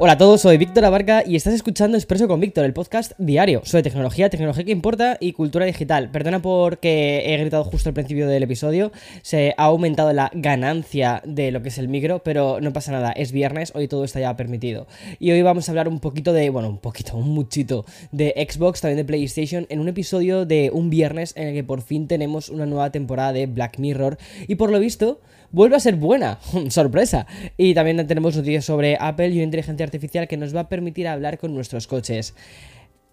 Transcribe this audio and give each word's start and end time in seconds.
Hola 0.00 0.12
a 0.12 0.18
todos, 0.18 0.42
soy 0.42 0.58
Víctor 0.58 0.84
Abarca 0.84 1.24
y 1.26 1.34
estás 1.34 1.54
escuchando 1.54 1.96
Expreso 1.96 2.28
con 2.28 2.38
Víctor, 2.38 2.64
el 2.64 2.72
podcast 2.72 3.14
diario 3.18 3.62
sobre 3.64 3.82
tecnología, 3.82 4.30
tecnología 4.30 4.62
que 4.62 4.70
importa 4.70 5.16
y 5.18 5.32
cultura 5.32 5.66
digital. 5.66 6.08
Perdona 6.12 6.40
porque 6.40 7.24
he 7.26 7.36
gritado 7.36 7.64
justo 7.64 7.88
al 7.88 7.94
principio 7.94 8.28
del 8.28 8.44
episodio, 8.44 8.92
se 9.22 9.54
ha 9.56 9.64
aumentado 9.64 10.12
la 10.12 10.30
ganancia 10.32 11.20
de 11.26 11.50
lo 11.50 11.62
que 11.62 11.70
es 11.70 11.78
el 11.78 11.88
micro, 11.88 12.22
pero 12.22 12.60
no 12.60 12.72
pasa 12.72 12.92
nada, 12.92 13.10
es 13.10 13.32
viernes, 13.32 13.72
hoy 13.74 13.88
todo 13.88 14.04
está 14.04 14.20
ya 14.20 14.36
permitido. 14.36 14.86
Y 15.18 15.32
hoy 15.32 15.42
vamos 15.42 15.68
a 15.68 15.72
hablar 15.72 15.88
un 15.88 15.98
poquito 15.98 16.32
de, 16.32 16.48
bueno, 16.50 16.68
un 16.68 16.78
poquito, 16.78 17.16
un 17.16 17.30
muchito 17.30 17.84
de 18.12 18.34
Xbox, 18.48 18.80
también 18.80 18.98
de 18.98 19.04
PlayStation, 19.04 19.66
en 19.68 19.80
un 19.80 19.88
episodio 19.88 20.46
de 20.46 20.70
un 20.72 20.90
viernes 20.90 21.32
en 21.36 21.48
el 21.48 21.54
que 21.54 21.64
por 21.64 21.82
fin 21.82 22.06
tenemos 22.06 22.50
una 22.50 22.66
nueva 22.66 22.92
temporada 22.92 23.32
de 23.32 23.46
Black 23.46 23.80
Mirror 23.80 24.16
y 24.46 24.54
por 24.54 24.70
lo 24.70 24.78
visto 24.78 25.20
vuelve 25.50 25.76
a 25.76 25.80
ser 25.80 25.96
buena, 25.96 26.38
sorpresa. 26.68 27.26
Y 27.56 27.74
también 27.74 28.06
tenemos 28.06 28.36
noticias 28.36 28.64
sobre 28.64 28.96
Apple 29.00 29.28
y 29.28 29.36
una 29.36 29.44
inteligencia 29.44 29.84
artificial 29.84 30.28
que 30.28 30.36
nos 30.36 30.54
va 30.54 30.60
a 30.60 30.68
permitir 30.68 31.08
hablar 31.08 31.38
con 31.38 31.54
nuestros 31.54 31.86
coches. 31.86 32.34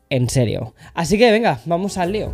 En 0.09 0.29
serio. 0.29 0.75
Así 0.93 1.17
que 1.17 1.31
venga, 1.31 1.59
vamos 1.65 1.97
al 1.97 2.11
lío. 2.11 2.33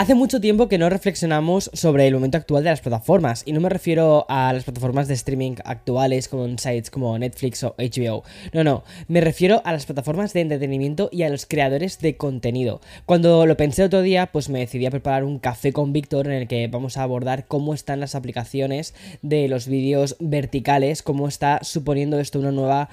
Hace 0.00 0.14
mucho 0.14 0.40
tiempo 0.40 0.66
que 0.66 0.78
no 0.78 0.88
reflexionamos 0.88 1.70
sobre 1.74 2.06
el 2.06 2.14
momento 2.14 2.38
actual 2.38 2.64
de 2.64 2.70
las 2.70 2.80
plataformas, 2.80 3.42
y 3.44 3.52
no 3.52 3.60
me 3.60 3.68
refiero 3.68 4.24
a 4.30 4.50
las 4.50 4.64
plataformas 4.64 5.08
de 5.08 5.12
streaming 5.12 5.56
actuales 5.62 6.26
como 6.26 6.46
en 6.46 6.58
sites 6.58 6.90
como 6.90 7.18
Netflix 7.18 7.62
o 7.64 7.74
HBO. 7.76 8.24
No, 8.54 8.64
no, 8.64 8.82
me 9.08 9.20
refiero 9.20 9.60
a 9.62 9.72
las 9.72 9.84
plataformas 9.84 10.32
de 10.32 10.40
entretenimiento 10.40 11.10
y 11.12 11.24
a 11.24 11.28
los 11.28 11.44
creadores 11.44 11.98
de 11.98 12.16
contenido. 12.16 12.80
Cuando 13.04 13.44
lo 13.44 13.58
pensé 13.58 13.84
otro 13.84 14.00
día, 14.00 14.30
pues 14.32 14.48
me 14.48 14.60
decidí 14.60 14.86
a 14.86 14.90
preparar 14.90 15.22
un 15.22 15.38
café 15.38 15.74
con 15.74 15.92
Víctor 15.92 16.28
en 16.28 16.32
el 16.32 16.48
que 16.48 16.66
vamos 16.68 16.96
a 16.96 17.02
abordar 17.02 17.46
cómo 17.46 17.74
están 17.74 18.00
las 18.00 18.14
aplicaciones 18.14 18.94
de 19.20 19.48
los 19.48 19.66
vídeos 19.66 20.16
verticales, 20.18 21.02
cómo 21.02 21.28
está 21.28 21.62
suponiendo 21.62 22.18
esto 22.18 22.38
una 22.38 22.52
nueva 22.52 22.88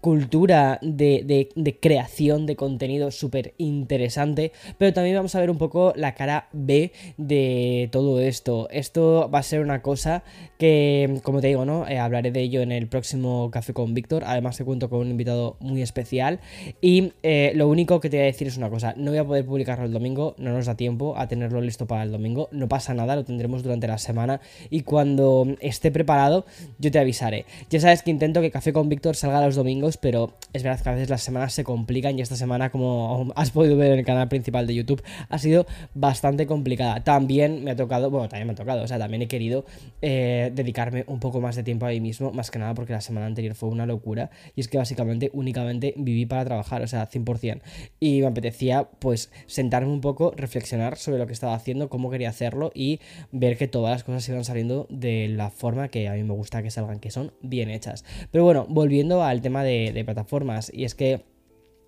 cultura 0.00 0.78
de 0.80 1.78
creación 1.80 2.46
de 2.46 2.54
contenido 2.54 3.10
súper 3.10 3.52
interesante, 3.58 4.52
pero 4.78 4.92
también 4.92 5.16
vamos 5.16 5.34
a 5.34 5.40
ver 5.40 5.50
un 5.50 5.58
poco 5.58 5.92
la 5.96 6.14
cara 6.14 6.50
B 6.52 6.92
de 7.16 7.88
todo 7.92 8.20
esto. 8.20 8.68
Esto 8.70 9.30
va 9.32 9.40
a 9.40 9.42
ser 9.42 9.60
una 9.60 9.82
cosa 9.82 10.22
que, 10.58 11.20
como 11.22 11.40
te 11.40 11.48
digo, 11.48 11.64
¿no? 11.64 11.86
Eh, 11.88 11.98
hablaré 11.98 12.30
de 12.30 12.40
ello 12.40 12.60
en 12.62 12.72
el 12.72 12.86
próximo 12.88 13.50
Café 13.50 13.72
con 13.72 13.94
Víctor. 13.94 14.22
Además, 14.26 14.56
te 14.56 14.64
cuento 14.64 14.88
con 14.88 15.00
un 15.00 15.10
invitado 15.10 15.56
muy 15.60 15.82
especial. 15.82 16.40
Y 16.80 17.12
eh, 17.22 17.52
lo 17.54 17.68
único 17.68 18.00
que 18.00 18.10
te 18.10 18.16
voy 18.16 18.24
a 18.24 18.26
decir 18.26 18.48
es 18.48 18.56
una 18.56 18.70
cosa: 18.70 18.94
no 18.96 19.10
voy 19.10 19.18
a 19.18 19.24
poder 19.24 19.44
publicarlo 19.44 19.84
el 19.84 19.92
domingo, 19.92 20.34
no 20.38 20.52
nos 20.52 20.66
da 20.66 20.76
tiempo 20.76 21.14
a 21.16 21.28
tenerlo 21.28 21.60
listo 21.60 21.86
para 21.86 22.02
el 22.02 22.12
domingo. 22.12 22.48
No 22.52 22.68
pasa 22.68 22.94
nada, 22.94 23.16
lo 23.16 23.24
tendremos 23.24 23.62
durante 23.62 23.86
la 23.88 23.98
semana. 23.98 24.40
Y 24.70 24.82
cuando 24.82 25.46
esté 25.60 25.90
preparado, 25.90 26.44
yo 26.78 26.90
te 26.90 26.98
avisaré. 26.98 27.44
Ya 27.70 27.80
sabes 27.80 28.02
que 28.02 28.10
intento 28.10 28.40
que 28.40 28.50
Café 28.50 28.72
con 28.72 28.88
Víctor 28.88 29.16
salga 29.16 29.44
los 29.44 29.56
domingos, 29.56 29.96
pero 29.96 30.34
es 30.52 30.62
verdad 30.62 30.80
que 30.80 30.88
a 30.88 30.92
veces 30.92 31.10
las 31.10 31.22
semanas 31.22 31.52
se 31.52 31.64
complican 31.64 32.18
y 32.18 32.22
esta 32.22 32.36
semana, 32.36 32.70
como 32.70 33.32
has 33.34 33.50
podido 33.50 33.76
ver 33.76 33.92
en 33.92 33.98
el 34.00 34.04
canal 34.04 34.28
principal 34.28 34.66
de 34.66 34.74
YouTube, 34.74 35.02
ha 35.28 35.38
sido 35.38 35.66
bastante 35.94 36.41
complicada. 36.46 37.02
También 37.04 37.64
me 37.64 37.72
ha 37.72 37.76
tocado, 37.76 38.10
bueno, 38.10 38.28
también 38.28 38.46
me 38.46 38.52
ha 38.52 38.56
tocado, 38.56 38.82
o 38.82 38.86
sea, 38.86 38.98
también 38.98 39.22
he 39.22 39.28
querido 39.28 39.64
eh, 40.00 40.50
dedicarme 40.54 41.04
un 41.06 41.20
poco 41.20 41.40
más 41.40 41.56
de 41.56 41.62
tiempo 41.62 41.86
a 41.86 41.90
mí 41.90 42.00
mismo, 42.00 42.32
más 42.32 42.50
que 42.50 42.58
nada 42.58 42.74
porque 42.74 42.92
la 42.92 43.00
semana 43.00 43.26
anterior 43.26 43.54
fue 43.54 43.68
una 43.68 43.86
locura. 43.86 44.30
Y 44.56 44.60
es 44.60 44.68
que 44.68 44.78
básicamente 44.78 45.30
únicamente 45.32 45.94
viví 45.96 46.26
para 46.26 46.44
trabajar, 46.44 46.82
o 46.82 46.86
sea, 46.86 47.08
100%. 47.08 47.60
Y 48.00 48.20
me 48.20 48.26
apetecía, 48.26 48.88
pues, 48.98 49.30
sentarme 49.46 49.92
un 49.92 50.00
poco, 50.00 50.32
reflexionar 50.36 50.96
sobre 50.96 51.18
lo 51.18 51.26
que 51.26 51.32
estaba 51.32 51.54
haciendo, 51.54 51.88
cómo 51.88 52.10
quería 52.10 52.30
hacerlo 52.30 52.70
y 52.74 53.00
ver 53.30 53.56
que 53.56 53.68
todas 53.68 53.92
las 53.92 54.04
cosas 54.04 54.28
iban 54.28 54.44
saliendo 54.44 54.86
de 54.90 55.28
la 55.28 55.50
forma 55.50 55.88
que 55.88 56.08
a 56.08 56.14
mí 56.14 56.22
me 56.22 56.34
gusta 56.34 56.62
que 56.62 56.70
salgan, 56.70 57.00
que 57.00 57.10
son 57.10 57.32
bien 57.40 57.70
hechas. 57.70 58.04
Pero 58.30 58.44
bueno, 58.44 58.66
volviendo 58.68 59.22
al 59.22 59.40
tema 59.42 59.64
de 59.64 60.02
plataformas, 60.04 60.70
y 60.74 60.84
es 60.84 60.94
que 60.94 61.31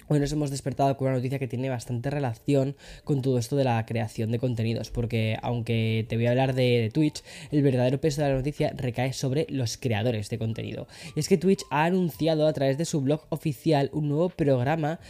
Hoy 0.06 0.20
nos 0.20 0.32
hemos 0.32 0.50
despertado 0.50 0.94
con 0.98 1.08
una 1.08 1.16
noticia 1.16 1.38
que 1.38 1.48
tiene 1.48 1.70
bastante 1.70 2.10
relación 2.10 2.76
con 3.04 3.22
todo 3.22 3.38
esto 3.38 3.56
de 3.56 3.64
la 3.64 3.86
creación 3.86 4.30
de 4.30 4.38
contenidos, 4.38 4.90
porque 4.90 5.38
aunque 5.40 6.04
te 6.10 6.16
voy 6.16 6.26
a 6.26 6.30
hablar 6.30 6.54
de, 6.54 6.90
Twitch, 6.92 7.22
el 7.50 7.62
verdadero 7.62 7.98
peso 7.98 8.20
de 8.20 8.28
la 8.28 8.34
noticia 8.34 8.74
recae 8.76 9.14
sobre 9.14 9.46
los 9.48 9.78
creadores 9.78 10.28
de 10.28 10.38
contenido. 10.38 10.88
Y 11.16 11.20
es 11.20 11.28
que 11.28 11.38
Twitch 11.38 11.62
ha 11.70 11.84
anunciado 11.84 12.46
a 12.46 12.52
través 12.52 12.76
de 12.76 12.84
su 12.84 13.00
blog 13.00 13.22
oficial 13.30 13.88
un 13.94 14.10
nuevo 14.10 14.28
programa 14.28 15.00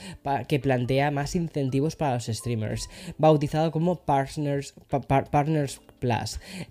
que 0.47 0.61
plantea 0.61 1.11
más 1.11 1.35
incentivos 1.35 1.97
para 1.97 2.15
los 2.15 2.27
streamers, 2.27 2.89
bautizado 3.19 3.73
como 3.73 3.97
Partners, 3.97 4.75
Partners 5.09 5.81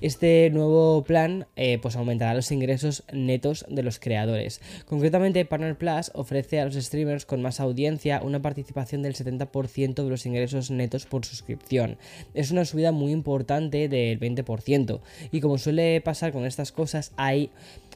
Este 0.01 0.49
nuevo 0.51 1.03
plan 1.03 1.47
eh, 1.55 1.79
pues 1.81 1.95
aumentará 1.95 2.33
los 2.33 2.51
ingresos 2.51 3.03
netos 3.11 3.65
de 3.69 3.83
los 3.83 3.99
creadores. 3.99 4.61
Concretamente, 4.85 5.45
Partner 5.45 5.75
Plus 5.75 6.11
ofrece 6.13 6.59
a 6.59 6.65
los 6.65 6.75
streamers 6.75 7.25
con 7.25 7.41
más 7.41 7.59
audiencia 7.59 8.21
una 8.23 8.41
participación 8.41 9.01
del 9.01 9.15
70% 9.15 10.03
de 10.03 10.09
los 10.09 10.25
ingresos 10.25 10.71
netos 10.71 11.05
por 11.05 11.25
suscripción. 11.25 11.97
Es 12.33 12.51
una 12.51 12.65
subida 12.65 12.91
muy 12.91 13.11
importante 13.11 13.89
del 13.89 14.19
20%. 14.19 14.99
Y 15.31 15.41
como 15.41 15.57
suele 15.57 15.99
pasar 16.01 16.31
con 16.31 16.45
estas 16.45 16.71
cosas, 16.71 17.11
hay 17.17 17.49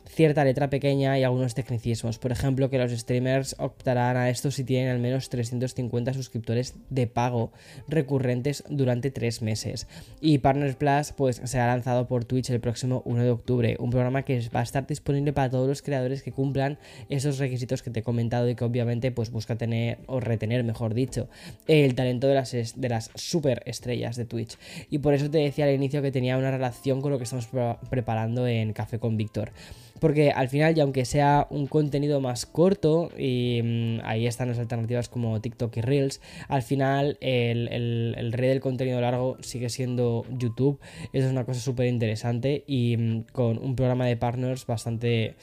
cierta 0.09 0.43
letra 0.43 0.69
pequeña 0.69 1.17
y 1.19 1.23
algunos 1.23 1.53
tecnicismos. 1.53 2.17
Por 2.17 2.31
ejemplo, 2.31 2.69
que 2.69 2.77
los 2.77 2.91
streamers 2.91 3.55
optarán 3.59 4.17
a 4.17 4.29
esto 4.29 4.51
si 4.51 4.63
tienen 4.63 4.89
al 4.89 4.99
menos 4.99 5.29
350 5.29 6.13
suscriptores 6.13 6.75
de 6.89 7.07
pago 7.07 7.51
recurrentes 7.87 8.63
durante 8.69 9.11
3 9.11 9.41
meses. 9.41 9.87
Y 10.21 10.39
Partners 10.39 10.75
Plus 10.75 11.13
pues 11.15 11.26
se 11.31 11.59
ha 11.59 11.67
lanzado 11.67 12.07
por 12.07 12.25
Twitch 12.25 12.49
el 12.49 12.59
próximo 12.59 13.01
1 13.05 13.23
de 13.23 13.29
octubre, 13.31 13.75
un 13.79 13.89
programa 13.89 14.23
que 14.23 14.47
va 14.55 14.61
a 14.61 14.63
estar 14.63 14.85
disponible 14.87 15.33
para 15.33 15.49
todos 15.49 15.67
los 15.67 15.81
creadores 15.81 16.23
que 16.23 16.31
cumplan 16.31 16.77
esos 17.09 17.37
requisitos 17.37 17.83
que 17.83 17.89
te 17.89 17.99
he 17.99 18.03
comentado 18.03 18.49
y 18.49 18.55
que 18.55 18.63
obviamente 18.63 19.11
pues 19.11 19.31
busca 19.31 19.55
tener 19.55 19.99
o 20.07 20.19
retener, 20.19 20.63
mejor 20.63 20.93
dicho, 20.93 21.29
el 21.67 21.95
talento 21.95 22.27
de 22.27 22.35
las, 22.35 22.51
de 22.51 22.89
las 22.89 23.11
super 23.15 23.63
estrellas 23.65 24.15
de 24.15 24.25
Twitch. 24.25 24.57
Y 24.89 24.99
por 24.99 25.13
eso 25.13 25.29
te 25.29 25.39
decía 25.39 25.65
al 25.65 25.73
inicio 25.73 26.01
que 26.01 26.11
tenía 26.11 26.37
una 26.37 26.51
relación 26.51 27.01
con 27.01 27.11
lo 27.11 27.17
que 27.17 27.23
estamos 27.25 27.47
preparando 27.89 28.47
en 28.47 28.73
Café 28.73 28.99
con 28.99 29.17
Víctor. 29.17 29.51
Porque 29.99 30.31
al 30.31 30.49
final, 30.49 30.77
y 30.77 30.81
aunque 30.81 31.05
sea 31.05 31.47
un 31.49 31.67
contenido 31.67 32.21
más 32.21 32.45
corto, 32.45 33.09
y 33.17 33.61
mm, 33.63 33.99
ahí 34.03 34.27
están 34.27 34.49
las 34.49 34.59
alternativas 34.59 35.09
como 35.09 35.39
TikTok 35.41 35.77
y 35.77 35.81
Reels, 35.81 36.21
al 36.47 36.61
final 36.61 37.17
el, 37.21 38.33
rey 38.33 38.49
del 38.49 38.61
contenido 38.61 39.01
largo 39.01 39.37
sigue 39.41 39.69
siendo 39.69 40.25
YouTube. 40.37 40.79
Eso 41.13 41.25
es 41.25 41.31
una 41.31 41.45
cosa 41.45 41.59
súper 41.59 41.87
interesante 41.87 42.63
y 42.67 42.97
mm, 42.97 43.25
con 43.31 43.57
un 43.57 43.75
programa 43.75 44.05
de 44.05 44.17
partners 44.17 44.65
bastante 44.65 45.35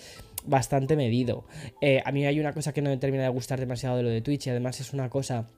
bastante 0.47 0.95
medido. 0.95 1.47
Eh, 1.81 2.03
a 2.05 2.13
mí 2.13 2.27
hay 2.27 2.39
una 2.39 2.53
cosa 2.53 2.75
que 2.75 2.83
no 2.83 2.91
me 2.91 2.99
termina 2.99 3.23
de 3.23 3.31
gustar 3.31 3.59
demasiado 3.59 3.97
de 3.97 4.03
lo 4.03 4.11
de 4.11 4.21
Twitch 4.21 4.47
y 4.47 4.51
además 4.51 4.79
es 4.79 4.93
una 4.93 5.09
cosa 5.09 5.49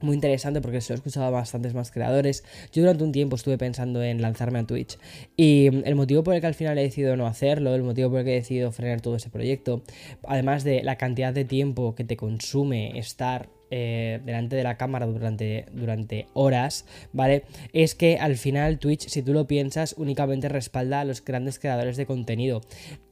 muy 0.00 0.14
interesante 0.14 0.60
porque 0.60 0.80
se 0.80 0.92
lo 0.92 0.96
he 0.96 0.98
escuchado 0.98 1.26
a 1.26 1.30
bastantes 1.30 1.74
más 1.74 1.90
creadores. 1.90 2.44
Yo 2.72 2.82
durante 2.82 3.04
un 3.04 3.12
tiempo 3.12 3.36
estuve 3.36 3.58
pensando 3.58 4.02
en 4.02 4.20
lanzarme 4.20 4.58
a 4.58 4.66
Twitch 4.66 4.98
y 5.36 5.66
el 5.84 5.94
motivo 5.94 6.22
por 6.22 6.34
el 6.34 6.40
que 6.40 6.46
al 6.46 6.54
final 6.54 6.78
he 6.78 6.82
decidido 6.82 7.16
no 7.16 7.26
hacerlo, 7.26 7.74
el 7.74 7.82
motivo 7.82 8.10
por 8.10 8.20
el 8.20 8.24
que 8.24 8.32
he 8.32 8.36
decidido 8.36 8.72
frenar 8.72 9.00
todo 9.00 9.16
ese 9.16 9.30
proyecto, 9.30 9.82
además 10.24 10.64
de 10.64 10.82
la 10.82 10.96
cantidad 10.96 11.32
de 11.32 11.44
tiempo 11.44 11.94
que 11.94 12.04
te 12.04 12.16
consume 12.16 12.98
estar 12.98 13.48
eh, 13.70 14.20
delante 14.24 14.54
de 14.54 14.62
la 14.62 14.76
cámara 14.76 15.06
durante, 15.06 15.66
durante 15.72 16.26
horas, 16.34 16.86
¿vale? 17.12 17.44
Es 17.72 17.94
que 17.94 18.18
al 18.18 18.36
final 18.36 18.78
Twitch, 18.78 19.08
si 19.08 19.22
tú 19.22 19.32
lo 19.32 19.46
piensas, 19.46 19.94
únicamente 19.98 20.48
respalda 20.48 21.00
a 21.00 21.04
los 21.04 21.24
grandes 21.24 21.58
creadores 21.58 21.96
de 21.96 22.06
contenido. 22.06 22.60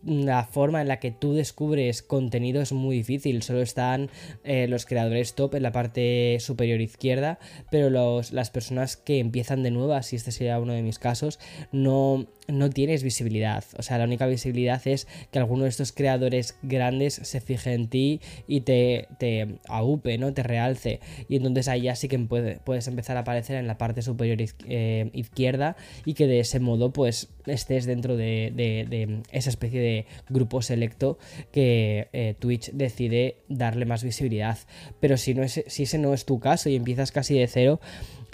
La 0.05 0.45
forma 0.45 0.83
en 0.83 0.89
la 0.89 1.01
que 1.01 1.11
tú 1.11 1.33
descubres 1.33 2.03
contenido 2.03 2.61
es 2.61 2.73
muy 2.73 2.97
difícil, 2.97 3.43
solo 3.43 3.63
están 3.63 4.11
eh, 4.45 4.69
los 4.69 4.85
creadores 4.87 5.35
top 5.35 5.55
en 5.55 5.63
la 5.63 5.73
parte 5.73 6.37
superior 6.41 6.81
izquierda, 6.81 7.39
pero 7.71 7.91
los, 7.91 8.31
las 8.31 8.51
personas 8.51 8.97
que 8.97 9.19
empiezan 9.19 9.63
de 9.63 9.71
nuevas, 9.71 10.07
si 10.07 10.17
este 10.17 10.31
sería 10.31 10.61
uno 10.61 10.75
de 10.75 10.83
mis 10.83 10.99
casos, 10.99 11.41
no, 11.73 12.27
no 12.47 12.71
tienes 12.71 13.03
visibilidad. 13.03 13.65
O 13.77 13.83
sea, 13.83 13.99
la 13.99 14.05
única 14.05 14.27
visibilidad 14.27 14.87
es 14.87 15.09
que 15.33 15.39
alguno 15.39 15.65
de 15.65 15.71
estos 15.71 15.93
creadores 15.93 16.57
grandes 16.63 17.15
se 17.15 17.41
fije 17.41 17.73
en 17.73 17.89
ti 17.89 18.21
y 18.47 18.61
te, 18.61 19.09
te 19.19 19.59
aupe, 19.67 20.19
¿no? 20.19 20.33
Te 20.33 20.44
realce. 20.45 21.01
Y 21.29 21.37
entonces 21.37 21.69
ahí 21.69 21.83
ya 21.83 21.97
sí 21.97 22.09
que 22.09 22.19
puedes 22.19 22.89
empezar 22.89 23.17
a 23.17 23.21
aparecer 23.21 23.57
en 23.57 23.67
la 23.67 23.79
parte 23.79 24.03
superior 24.03 24.39
eh, 24.69 25.11
izquierda 25.13 25.77
y 26.05 26.15
que 26.15 26.27
de 26.27 26.41
ese 26.41 26.61
modo 26.61 26.93
pues 26.93 27.29
estés 27.47 27.87
dentro 27.87 28.17
de, 28.17 29.23
esa 29.31 29.51
especie 29.51 29.81
de 29.81 30.07
grupo 30.29 30.63
selecto 30.63 31.19
que 31.53 32.09
eh, 32.13 32.35
Twitch 32.39 32.71
decide 32.73 33.39
darle 33.49 33.85
más 33.85 34.05
visibilidad. 34.05 34.59
Pero 35.01 35.17
si, 35.17 35.35
no 35.35 35.43
es, 35.43 35.65
si 35.67 35.83
ese 35.85 35.99
no 35.99 36.15
es 36.15 36.25
tu 36.25 36.39
caso 36.41 36.69
y 36.69 36.77
empiezas 36.77 37.13
casi 37.13 37.39
de 37.39 37.47
cero, 37.47 37.81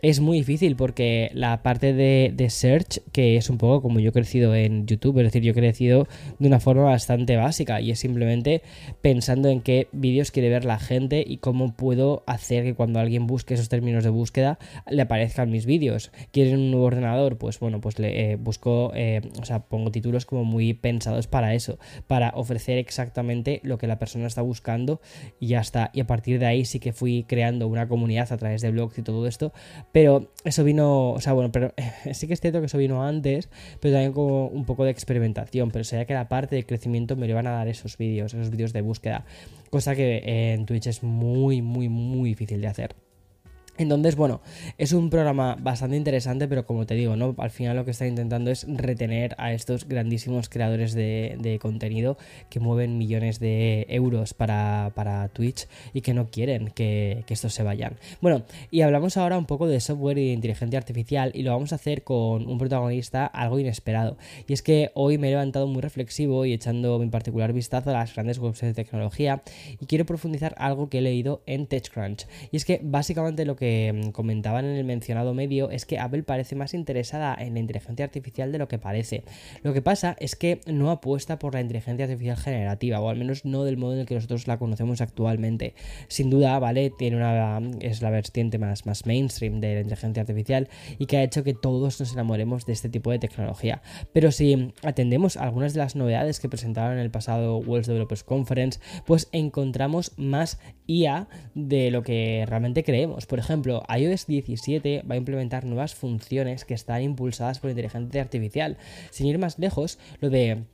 es 0.02 0.20
muy 0.20 0.38
difícil 0.38 0.76
porque 0.76 1.30
la 1.34 1.62
parte 1.62 1.92
de, 1.92 2.50
search, 2.50 3.00
que 3.12 3.36
es 3.36 3.50
un 3.50 3.58
poco 3.58 3.82
como 3.82 4.00
yo 4.00 4.10
he 4.10 4.12
crecido 4.12 4.54
en 4.54 4.86
YouTube, 4.86 5.18
es 5.18 5.24
decir, 5.24 5.42
yo 5.42 5.52
he 5.52 5.54
crecido 5.54 6.08
de 6.38 6.48
una 6.48 6.60
forma 6.60 6.84
bastante 6.84 7.36
básica 7.36 7.80
y 7.80 7.90
es 7.90 7.98
simplemente 7.98 8.62
pensando 9.02 9.48
en 9.48 9.60
qué 9.60 9.88
vídeos 9.92 10.30
quiere 10.30 10.48
ver 10.48 10.64
la 10.64 10.78
gente 10.78 11.22
y 11.26 11.38
cómo 11.38 11.74
puedo 11.74 12.22
hacer 12.26 12.64
que 12.64 12.74
cuando 12.74 12.98
alguien 12.98 13.26
busque 13.26 13.54
esos 13.54 13.68
términos 13.68 14.04
de 14.04 14.10
búsqueda 14.10 14.58
le 14.88 15.02
aparezcan 15.02 15.50
mis 15.50 15.66
vídeos. 15.66 16.10
¿Quieren 16.32 16.58
un 16.58 16.70
nuevo 16.70 16.86
ordenador? 16.86 17.36
Pues 17.36 17.60
bueno, 17.60 17.80
pues 17.80 17.98
le 17.98 18.32
eh, 18.32 18.36
busco, 18.36 18.92
eh, 18.94 19.20
o 19.40 19.44
sea, 19.44 19.60
pongo 19.60 19.90
títulos 19.90 20.26
como 20.26 20.44
muy 20.44 20.72
pensados 20.72 21.26
para 21.26 21.54
eso, 21.54 21.78
para 22.06 22.30
ofrecer 22.34 22.78
exactamente 22.78 23.60
lo 23.62 23.78
que 23.78 23.86
la 23.86 23.98
persona 23.98 24.26
está 24.26 24.42
buscando 24.42 25.00
y 25.38 25.48
ya 25.48 25.60
está. 25.60 25.90
Y 25.92 26.00
a 26.00 26.06
partir 26.06 26.38
de 26.38 26.46
ahí 26.46 26.64
sí 26.64 26.80
que 26.80 26.92
fui 26.92 27.24
creando 27.28 27.68
una 27.68 27.86
comunidad 27.86 28.32
a 28.32 28.36
través 28.36 28.62
de 28.62 28.70
blogs 28.70 28.98
y 28.98 29.02
todo 29.02 29.26
esto 29.26 29.52
pero 29.92 30.30
eso 30.44 30.64
vino, 30.64 31.10
o 31.10 31.20
sea, 31.20 31.32
bueno, 31.32 31.50
pero 31.52 31.72
sí 32.12 32.26
que 32.26 32.34
es 32.34 32.40
cierto 32.40 32.60
que 32.60 32.66
eso 32.66 32.78
vino 32.78 33.04
antes, 33.04 33.48
pero 33.80 33.94
también 33.94 34.12
como 34.12 34.46
un 34.46 34.64
poco 34.64 34.84
de 34.84 34.90
experimentación, 34.90 35.70
pero 35.70 35.84
sería 35.84 36.04
que 36.04 36.14
la 36.14 36.28
parte 36.28 36.56
de 36.56 36.64
crecimiento 36.64 37.16
me 37.16 37.26
lo 37.26 37.32
iban 37.32 37.46
a 37.46 37.52
dar 37.52 37.68
esos 37.68 37.96
vídeos, 37.96 38.34
esos 38.34 38.50
vídeos 38.50 38.72
de 38.72 38.82
búsqueda, 38.82 39.24
cosa 39.70 39.94
que 39.94 40.52
en 40.52 40.66
Twitch 40.66 40.86
es 40.86 41.02
muy, 41.02 41.62
muy, 41.62 41.88
muy 41.88 42.30
difícil 42.30 42.60
de 42.60 42.66
hacer. 42.68 43.09
Entonces, 43.80 44.14
bueno, 44.14 44.42
es 44.76 44.92
un 44.92 45.08
programa 45.08 45.56
bastante 45.58 45.96
interesante, 45.96 46.46
pero 46.46 46.66
como 46.66 46.84
te 46.84 46.94
digo, 46.94 47.16
¿no? 47.16 47.34
Al 47.38 47.50
final 47.50 47.76
lo 47.76 47.86
que 47.86 47.92
está 47.92 48.06
intentando 48.06 48.50
es 48.50 48.66
retener 48.68 49.34
a 49.38 49.54
estos 49.54 49.88
grandísimos 49.88 50.50
creadores 50.50 50.92
de, 50.92 51.58
contenido 51.62 52.18
que 52.50 52.60
mueven 52.60 52.98
millones 52.98 53.40
de 53.40 53.86
euros 53.88 54.34
para, 54.34 55.30
Twitch 55.32 55.66
y 55.94 56.02
que 56.02 56.12
no 56.12 56.30
quieren 56.30 56.68
que, 56.68 57.24
estos 57.30 57.54
se 57.54 57.62
vayan. 57.62 57.96
Bueno, 58.20 58.42
y 58.70 58.82
hablamos 58.82 59.16
ahora 59.16 59.38
un 59.38 59.46
poco 59.46 59.66
de 59.66 59.80
software 59.80 60.18
y 60.18 60.26
de 60.26 60.32
inteligencia 60.32 60.78
artificial 60.78 61.30
y 61.32 61.42
lo 61.42 61.52
vamos 61.52 61.72
a 61.72 61.76
hacer 61.76 62.04
con 62.04 62.46
un 62.46 62.58
protagonista 62.58 63.24
algo 63.24 63.58
inesperado. 63.58 64.18
Y 64.46 64.52
es 64.52 64.62
que 64.62 64.90
hoy 64.94 65.16
me 65.16 65.28
he 65.28 65.30
levantado 65.30 65.66
muy 65.68 65.80
reflexivo 65.80 66.44
y 66.44 66.52
echando 66.52 66.98
mi 66.98 67.08
particular 67.08 67.54
vistazo 67.54 67.90
a 67.90 67.94
las 67.94 68.14
grandes 68.14 68.38
websites 68.38 68.76
de 68.76 68.84
tecnología 68.84 69.42
y 69.80 69.86
quiero 69.86 70.04
profundizar 70.04 70.54
algo 70.58 70.90
que 70.90 70.98
he 70.98 71.00
leído 71.00 71.42
en 71.46 71.66
TechCrunch. 71.66 72.26
Y 72.52 72.58
es 72.58 72.66
que 72.66 72.80
básicamente 72.82 73.46
lo 73.46 73.56
que 73.56 73.69
Mm, 73.70 74.10
comentaban 74.10 74.64
en 74.64 74.76
el 74.76 74.84
mencionado 74.84 75.34
medio 75.34 75.70
es 75.70 75.86
que 75.86 75.98
Apple 75.98 76.22
parece 76.22 76.56
más 76.56 76.74
interesada 76.74 77.36
en 77.38 77.54
la 77.54 77.60
inteligencia 77.60 78.04
artificial 78.04 78.52
de 78.52 78.58
lo 78.58 78.68
que 78.68 78.78
parece. 78.78 79.24
Lo 79.62 79.72
que 79.72 79.82
pasa 79.82 80.16
es 80.18 80.36
que 80.36 80.60
no 80.66 80.90
apuesta 80.90 81.38
por 81.38 81.54
la 81.54 81.60
inteligencia 81.60 82.04
artificial 82.04 82.36
generativa, 82.36 83.00
o 83.00 83.08
al 83.08 83.16
menos 83.16 83.44
no 83.44 83.64
del 83.64 83.76
modo 83.76 83.94
en 83.94 84.00
el 84.00 84.06
que 84.06 84.14
nosotros 84.14 84.46
la 84.46 84.58
conocemos 84.58 85.00
actualmente. 85.00 85.74
Sin 86.08 86.30
duda, 86.30 86.58
¿vale? 86.58 86.90
Tiene 86.98 87.16
una. 87.16 87.60
es 87.80 88.02
la 88.02 88.10
vertiente 88.10 88.58
más, 88.58 88.86
más 88.86 89.06
mainstream 89.06 89.60
de 89.60 89.74
la 89.74 89.80
inteligencia 89.80 90.22
artificial 90.22 90.68
y 90.98 91.06
que 91.06 91.18
ha 91.18 91.22
hecho 91.22 91.44
que 91.44 91.54
todos 91.54 92.00
nos 92.00 92.12
enamoremos 92.12 92.66
de 92.66 92.72
este 92.72 92.88
tipo 92.88 93.10
de 93.10 93.18
tecnología. 93.18 93.82
Pero 94.12 94.32
si 94.32 94.72
atendemos 94.82 95.36
algunas 95.36 95.74
de 95.74 95.78
las 95.78 95.96
novedades 95.96 96.40
que 96.40 96.48
presentaron 96.48 96.94
en 96.94 97.00
el 97.00 97.10
pasado 97.10 97.58
World 97.58 97.86
Developers 97.86 98.24
Conference, 98.24 98.80
pues 99.06 99.28
encontramos 99.32 100.12
más 100.16 100.58
IA 100.86 101.28
de 101.54 101.90
lo 101.90 102.02
que 102.02 102.44
realmente 102.46 102.84
creemos. 102.84 103.26
Por 103.26 103.38
ejemplo, 103.38 103.59
ejemplo, 103.60 103.82
iOS 103.94 104.26
17 104.26 105.04
va 105.08 105.14
a 105.14 105.18
implementar 105.18 105.64
nuevas 105.64 105.94
funciones 105.94 106.64
que 106.64 106.74
están 106.74 107.02
impulsadas 107.02 107.58
por 107.58 107.70
inteligencia 107.70 108.22
artificial. 108.22 108.78
Sin 109.10 109.26
ir 109.26 109.38
más 109.38 109.58
lejos, 109.58 109.98
lo 110.20 110.30
de 110.30 110.64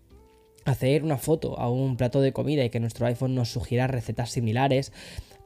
hacer 0.64 1.04
una 1.04 1.16
foto 1.16 1.58
a 1.58 1.70
un 1.70 1.96
plato 1.96 2.20
de 2.20 2.32
comida 2.32 2.64
y 2.64 2.70
que 2.70 2.80
nuestro 2.80 3.06
iPhone 3.06 3.34
nos 3.34 3.50
sugiera 3.50 3.86
recetas 3.86 4.30
similares 4.30 4.92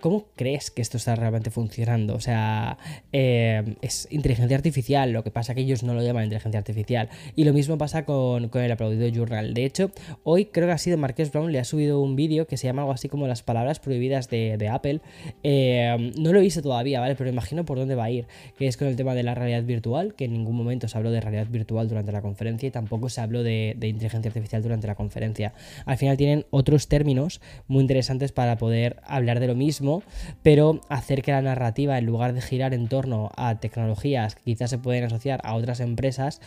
¿Cómo 0.01 0.29
crees 0.35 0.71
que 0.71 0.81
esto 0.81 0.97
está 0.97 1.15
realmente 1.15 1.51
funcionando? 1.51 2.15
O 2.15 2.21
sea, 2.21 2.79
eh, 3.13 3.77
es 3.83 4.09
inteligencia 4.11 4.57
artificial, 4.57 5.13
lo 5.13 5.23
que 5.23 5.31
pasa 5.31 5.55
que 5.55 5.61
ellos 5.61 5.83
no 5.83 5.93
lo 5.93 6.03
llaman 6.03 6.25
inteligencia 6.25 6.59
artificial. 6.59 7.11
Y 7.37 7.45
lo 7.45 7.53
mismo 7.53 7.77
pasa 7.77 8.07
con, 8.07 8.51
el 8.53 8.73
aplaudido 8.73 9.07
Journal. 9.09 9.53
De 9.53 9.65
hecho, 9.67 9.91
hoy 10.25 10.47
creo 10.47 10.67
que 10.69 10.73
ha 10.73 10.79
sido 10.79 10.97
Marques 10.97 11.31
Brown, 11.31 11.53
le 11.53 11.59
ha 11.59 11.65
subido 11.65 12.01
un 12.01 12.17
vídeo 12.17 12.47
que 12.47 12.57
se 12.57 12.67
llama 12.67 12.83
algo 12.83 12.93
así 12.93 13.09
como 13.11 13.27
las 13.27 13.43
palabras 13.43 13.79
prohibidas 13.79 14.31
de, 14.31 14.69
Apple. 14.71 15.01
Eh, 15.43 16.13
no 16.19 16.33
lo 16.33 16.39
he 16.39 16.43
visto 16.43 16.63
todavía, 16.63 17.01
¿vale? 17.01 17.15
Pero 17.15 17.29
imagino 17.29 17.65
por 17.65 17.79
dónde 17.79 17.95
va 17.95 18.05
a 18.05 18.11
ir, 18.11 18.27
que 18.57 18.67
es 18.69 18.77
con 18.77 18.89
el 18.89 18.97
tema 18.97 19.15
de 19.15 19.23
la 19.23 19.35
realidad 19.35 19.65
virtual, 19.65 20.15
que 20.15 20.25
en 20.25 20.33
ningún 20.33 20.57
momento 20.57 20.89
se 20.89 20.97
habló 20.97 21.11
de 21.11 21.21
realidad 21.21 21.49
virtual 21.49 21.89
durante 21.89 22.13
la 22.13 22.23
conferencia 22.23 22.67
y 22.67 22.71
tampoco 22.71 23.09
se 23.11 23.21
habló 23.21 23.43
de 23.43 23.75
inteligencia 23.83 24.29
artificial 24.29 24.63
durante 24.63 24.87
la 24.87 24.95
conferencia. 24.95 25.53
Al 25.85 25.99
final 25.99 26.17
tienen 26.17 26.47
otros 26.51 26.89
términos 26.89 27.41
muy 27.69 27.83
interesantes 27.83 28.33
para 28.33 28.57
poder 28.57 28.97
hablar 29.05 29.41
de 29.41 29.49
lo 29.49 29.55
mismo 29.55 29.90
pero 30.43 30.81
hacer 30.89 31.23
que 31.23 31.33
la 31.33 31.43
narrativa, 31.43 31.99
en 31.99 32.07
lugar 32.07 32.33
de 32.33 32.41
girar 32.41 32.75
en 32.75 32.89
torno 32.89 33.31
a 33.37 33.57
tecnologías 33.57 34.35
que 34.35 34.43
quizás 34.43 34.71
se 34.71 34.79
pueden 34.79 35.05
asociar 35.05 35.41
a 35.45 35.55
otras 35.55 35.81
empresas, 35.81 36.41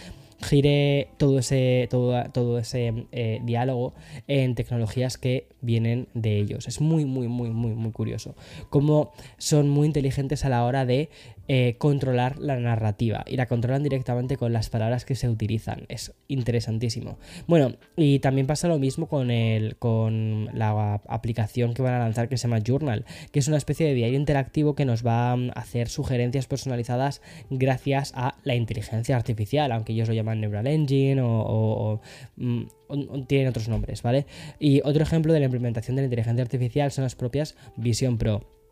gire 0.44 1.10
todo 1.18 1.40
ese, 1.40 1.88
todo, 1.90 2.24
todo 2.31 2.60
ese 2.60 3.07
eh, 3.12 3.40
diálogo 3.44 3.94
en 4.28 4.56
tecnologías 4.56 5.18
que 5.18 5.48
vienen 5.62 6.07
de 6.13 6.38
ellos. 6.38 6.68
Es 6.68 6.81
muy, 6.81 7.06
muy, 7.06 7.28
muy, 7.28 7.50
muy, 7.50 7.74
muy 7.74 7.92
curioso. 7.92 8.36
Cómo 8.69 9.12
son 9.38 9.69
muy 9.69 9.88
inteligentes 9.88 10.45
a 10.45 10.50
la 10.50 10.63
hora 10.66 10.86
de 10.86 11.10
eh, 11.50 11.75
controlar 11.78 12.40
la 12.40 12.56
narrativa 12.57 13.25
y 13.28 13.36
la 13.36 13.48
controlan 13.48 13.84
directamente 13.84 14.38
con 14.38 14.54
las 14.54 14.69
palabras 14.69 15.04
que 15.04 15.16
se 15.16 15.28
utilizan. 15.28 15.86
Es 15.90 16.13
interesantísimo. 16.30 17.18
Bueno, 17.48 17.75
y 17.98 18.20
también 18.20 18.48
pasa 18.48 18.70
lo 18.70 18.79
mismo 18.79 19.08
con, 19.08 19.29
el, 19.29 19.75
con 19.75 20.50
la 20.53 21.01
aplicación 21.08 21.74
que 21.74 21.82
van 21.82 21.96
a 21.96 22.00
lanzar 22.00 22.29
que 22.29 22.38
se 22.38 22.48
llama 22.48 22.62
Journal, 22.65 23.06
que 23.32 23.39
es 23.39 23.48
una 23.50 23.58
especie 23.58 23.86
de 23.86 23.94
diario 23.94 24.17
interactivo 24.17 24.74
que 24.74 24.86
nos 24.86 25.06
va 25.06 25.34
a 25.34 25.38
hacer 25.56 25.89
sugerencias 25.89 26.48
personalizadas 26.48 27.22
gracias 27.50 28.13
a 28.15 28.36
la 28.44 28.56
inteligencia 28.56 29.17
artificial, 29.17 29.72
aunque 29.74 29.91
ellos 29.91 30.08
lo 30.08 30.13
llaman 30.13 30.33
Neural 30.42 30.68
Engine 30.68 31.22
o, 31.24 32.02
mm, 32.36 32.63
o 32.88 33.24
tienen 33.25 33.48
otros 33.48 33.68
nombres, 33.68 34.02
¿vale? 34.02 34.25
Y 34.60 34.82
otro 34.84 35.04
ejemplo 35.04 35.34
de 35.34 35.40
la 35.40 35.46
implementación 35.46 35.96
de 35.96 36.04
la 36.04 36.06
inteligencia 36.06 36.44
artificial 36.44 36.92
son 36.92 37.04
las 37.04 37.16
propias 37.16 37.56
Vision 37.78 38.18
Pro. 38.18 38.62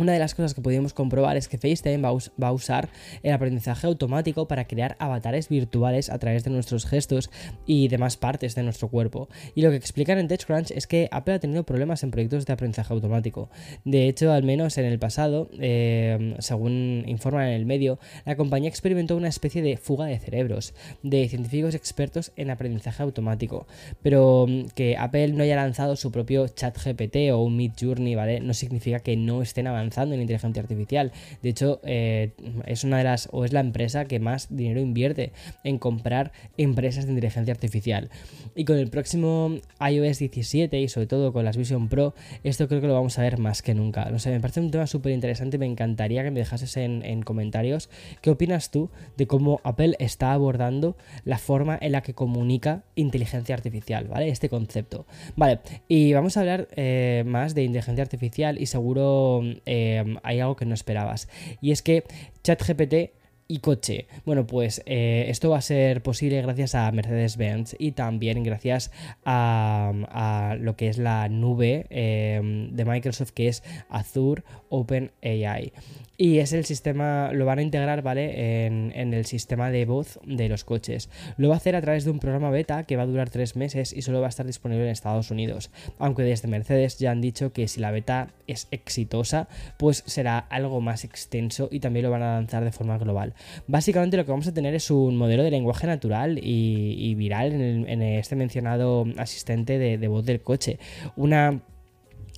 Una 0.00 0.14
de 0.14 0.18
las 0.18 0.34
cosas 0.34 0.54
que 0.54 0.62
podemos 0.62 0.94
comprobar 0.94 1.36
es 1.36 1.46
que 1.46 1.58
FaceTime 1.58 1.98
va 1.98 2.48
a 2.48 2.52
usar 2.52 2.88
el 3.22 3.34
aprendizaje 3.34 3.86
automático 3.86 4.48
para 4.48 4.66
crear 4.66 4.96
avatares 4.98 5.50
virtuales 5.50 6.08
a 6.08 6.18
través 6.18 6.42
de 6.42 6.48
nuestros 6.50 6.86
gestos 6.86 7.28
y 7.66 7.88
demás 7.88 8.16
partes 8.16 8.54
de 8.54 8.62
nuestro 8.62 8.88
cuerpo. 8.88 9.28
Y 9.54 9.60
lo 9.60 9.68
que 9.68 9.76
explican 9.76 10.16
en 10.16 10.26
TechCrunch 10.26 10.70
es 10.70 10.86
que 10.86 11.10
Apple 11.12 11.34
ha 11.34 11.38
tenido 11.38 11.64
problemas 11.64 12.02
en 12.02 12.12
proyectos 12.12 12.46
de 12.46 12.52
aprendizaje 12.54 12.94
automático. 12.94 13.50
De 13.84 14.08
hecho, 14.08 14.32
al 14.32 14.42
menos 14.42 14.78
en 14.78 14.86
el 14.86 14.98
pasado, 14.98 15.50
eh, 15.60 16.34
según 16.38 17.04
informan 17.06 17.48
en 17.48 17.52
el 17.52 17.66
medio, 17.66 17.98
la 18.24 18.36
compañía 18.36 18.70
experimentó 18.70 19.18
una 19.18 19.28
especie 19.28 19.60
de 19.60 19.76
fuga 19.76 20.06
de 20.06 20.18
cerebros 20.18 20.72
de 21.02 21.28
científicos 21.28 21.74
expertos 21.74 22.32
en 22.36 22.48
aprendizaje 22.48 23.02
automático. 23.02 23.66
Pero 24.00 24.46
mm, 24.48 24.68
que 24.74 24.96
Apple 24.96 25.34
no 25.34 25.42
haya 25.42 25.56
lanzado 25.56 25.94
su 25.94 26.10
propio 26.10 26.48
chat 26.48 26.74
GPT 26.82 27.30
o 27.34 27.42
un 27.42 27.58
Mid 27.58 27.72
Journey, 27.78 28.14
¿vale? 28.14 28.40
No 28.40 28.54
significa 28.54 29.00
que 29.00 29.14
no 29.18 29.42
estén 29.42 29.66
avanzando 29.66 29.89
en 29.98 30.20
inteligencia 30.20 30.62
artificial. 30.62 31.12
De 31.42 31.48
hecho, 31.50 31.80
eh, 31.84 32.32
es 32.66 32.84
una 32.84 32.98
de 32.98 33.04
las, 33.04 33.28
o 33.32 33.44
es 33.44 33.52
la 33.52 33.60
empresa 33.60 34.04
que 34.04 34.20
más 34.20 34.48
dinero 34.54 34.80
invierte 34.80 35.32
en 35.64 35.78
comprar 35.78 36.32
empresas 36.56 37.06
de 37.06 37.12
inteligencia 37.12 37.52
artificial. 37.52 38.10
Y 38.54 38.64
con 38.64 38.76
el 38.76 38.88
próximo 38.88 39.56
iOS 39.80 40.18
17 40.18 40.80
y 40.80 40.88
sobre 40.88 41.06
todo 41.06 41.32
con 41.32 41.44
las 41.44 41.56
Vision 41.56 41.88
Pro, 41.88 42.14
esto 42.44 42.68
creo 42.68 42.80
que 42.80 42.86
lo 42.86 42.94
vamos 42.94 43.18
a 43.18 43.22
ver 43.22 43.38
más 43.38 43.62
que 43.62 43.74
nunca. 43.74 44.10
No 44.10 44.18
sé, 44.18 44.30
me 44.30 44.40
parece 44.40 44.60
un 44.60 44.70
tema 44.70 44.86
súper 44.86 45.12
interesante. 45.12 45.58
Me 45.58 45.66
encantaría 45.66 46.22
que 46.22 46.30
me 46.30 46.40
dejases 46.40 46.76
en, 46.76 47.04
en 47.04 47.22
comentarios 47.22 47.90
qué 48.22 48.30
opinas 48.30 48.70
tú 48.70 48.90
de 49.16 49.26
cómo 49.26 49.60
Apple 49.64 49.96
está 49.98 50.32
abordando 50.32 50.96
la 51.24 51.38
forma 51.38 51.78
en 51.80 51.92
la 51.92 52.02
que 52.02 52.14
comunica 52.14 52.84
inteligencia 52.94 53.54
artificial, 53.54 54.06
¿vale? 54.08 54.28
Este 54.28 54.48
concepto. 54.48 55.06
Vale, 55.36 55.60
y 55.88 56.12
vamos 56.12 56.36
a 56.36 56.40
hablar 56.40 56.68
eh, 56.76 57.24
más 57.26 57.54
de 57.54 57.64
inteligencia 57.64 58.02
artificial 58.02 58.60
y 58.60 58.66
seguro 58.66 59.42
eh, 59.66 59.79
eh, 59.80 60.16
hay 60.22 60.40
algo 60.40 60.56
que 60.56 60.66
no 60.66 60.74
esperabas. 60.74 61.28
Y 61.60 61.72
es 61.72 61.82
que 61.82 62.04
ChatGPT 62.42 63.19
y 63.50 63.58
coche. 63.58 64.06
Bueno, 64.24 64.46
pues 64.46 64.80
eh, 64.86 65.26
esto 65.28 65.50
va 65.50 65.58
a 65.58 65.62
ser 65.62 66.02
posible 66.02 66.40
gracias 66.40 66.76
a 66.76 66.90
Mercedes-Benz 66.92 67.74
y 67.78 67.92
también 67.92 68.44
gracias 68.44 68.92
a, 69.24 70.56
lo 70.60 70.76
que 70.76 70.88
es 70.88 70.98
la 70.98 71.28
nube 71.28 71.86
eh, 71.90 72.68
de 72.70 72.84
Microsoft 72.84 73.32
que 73.32 73.48
es 73.48 73.64
Azure 73.88 74.44
OpenAI. 74.68 75.72
Y 76.20 76.40
es 76.40 76.52
el 76.52 76.66
sistema, 76.66 77.32
lo 77.32 77.46
van 77.46 77.60
a 77.60 77.62
integrar, 77.62 78.02
¿vale? 78.02 78.66
En, 78.66 78.92
el 78.94 79.24
sistema 79.24 79.70
de 79.70 79.86
voz 79.86 80.20
de 80.26 80.50
los 80.50 80.64
coches. 80.64 81.08
Lo 81.38 81.48
va 81.48 81.54
a 81.54 81.56
hacer 81.56 81.74
a 81.74 81.80
través 81.80 82.04
de 82.04 82.10
un 82.10 82.18
programa 82.18 82.50
beta 82.50 82.84
que 82.84 82.96
va 82.96 83.04
a 83.04 83.06
durar 83.06 83.30
tres 83.30 83.56
meses 83.56 83.94
y 83.94 84.02
solo 84.02 84.20
va 84.20 84.26
a 84.26 84.28
estar 84.28 84.44
disponible 84.44 84.84
en 84.84 84.90
Estados 84.90 85.30
Unidos. 85.30 85.70
Aunque 85.98 86.22
desde 86.22 86.46
Mercedes 86.46 86.98
ya 86.98 87.10
han 87.10 87.22
dicho 87.22 87.54
que 87.54 87.68
si 87.68 87.80
la 87.80 87.90
beta 87.90 88.28
es 88.46 88.68
exitosa, 88.70 89.48
pues 89.78 90.04
será 90.04 90.38
algo 90.38 90.82
más 90.82 91.04
extenso 91.04 91.70
y 91.72 91.80
también 91.80 92.04
lo 92.04 92.10
van 92.10 92.22
a 92.22 92.34
lanzar 92.34 92.64
de 92.64 92.72
forma 92.72 92.98
global. 92.98 93.32
Básicamente 93.66 94.16
lo 94.16 94.24
que 94.24 94.30
vamos 94.30 94.46
a 94.46 94.54
tener 94.54 94.74
es 94.74 94.90
un 94.90 95.16
modelo 95.16 95.42
de 95.42 95.50
lenguaje 95.50 95.86
natural 95.86 96.38
y, 96.42 97.14
viral 97.14 97.52
en, 97.52 98.02
este 98.02 98.36
mencionado 98.36 99.06
asistente 99.16 99.78
de 99.78 100.08
voz 100.08 100.24
del 100.24 100.40
coche. 100.40 100.78
Una 101.16 101.62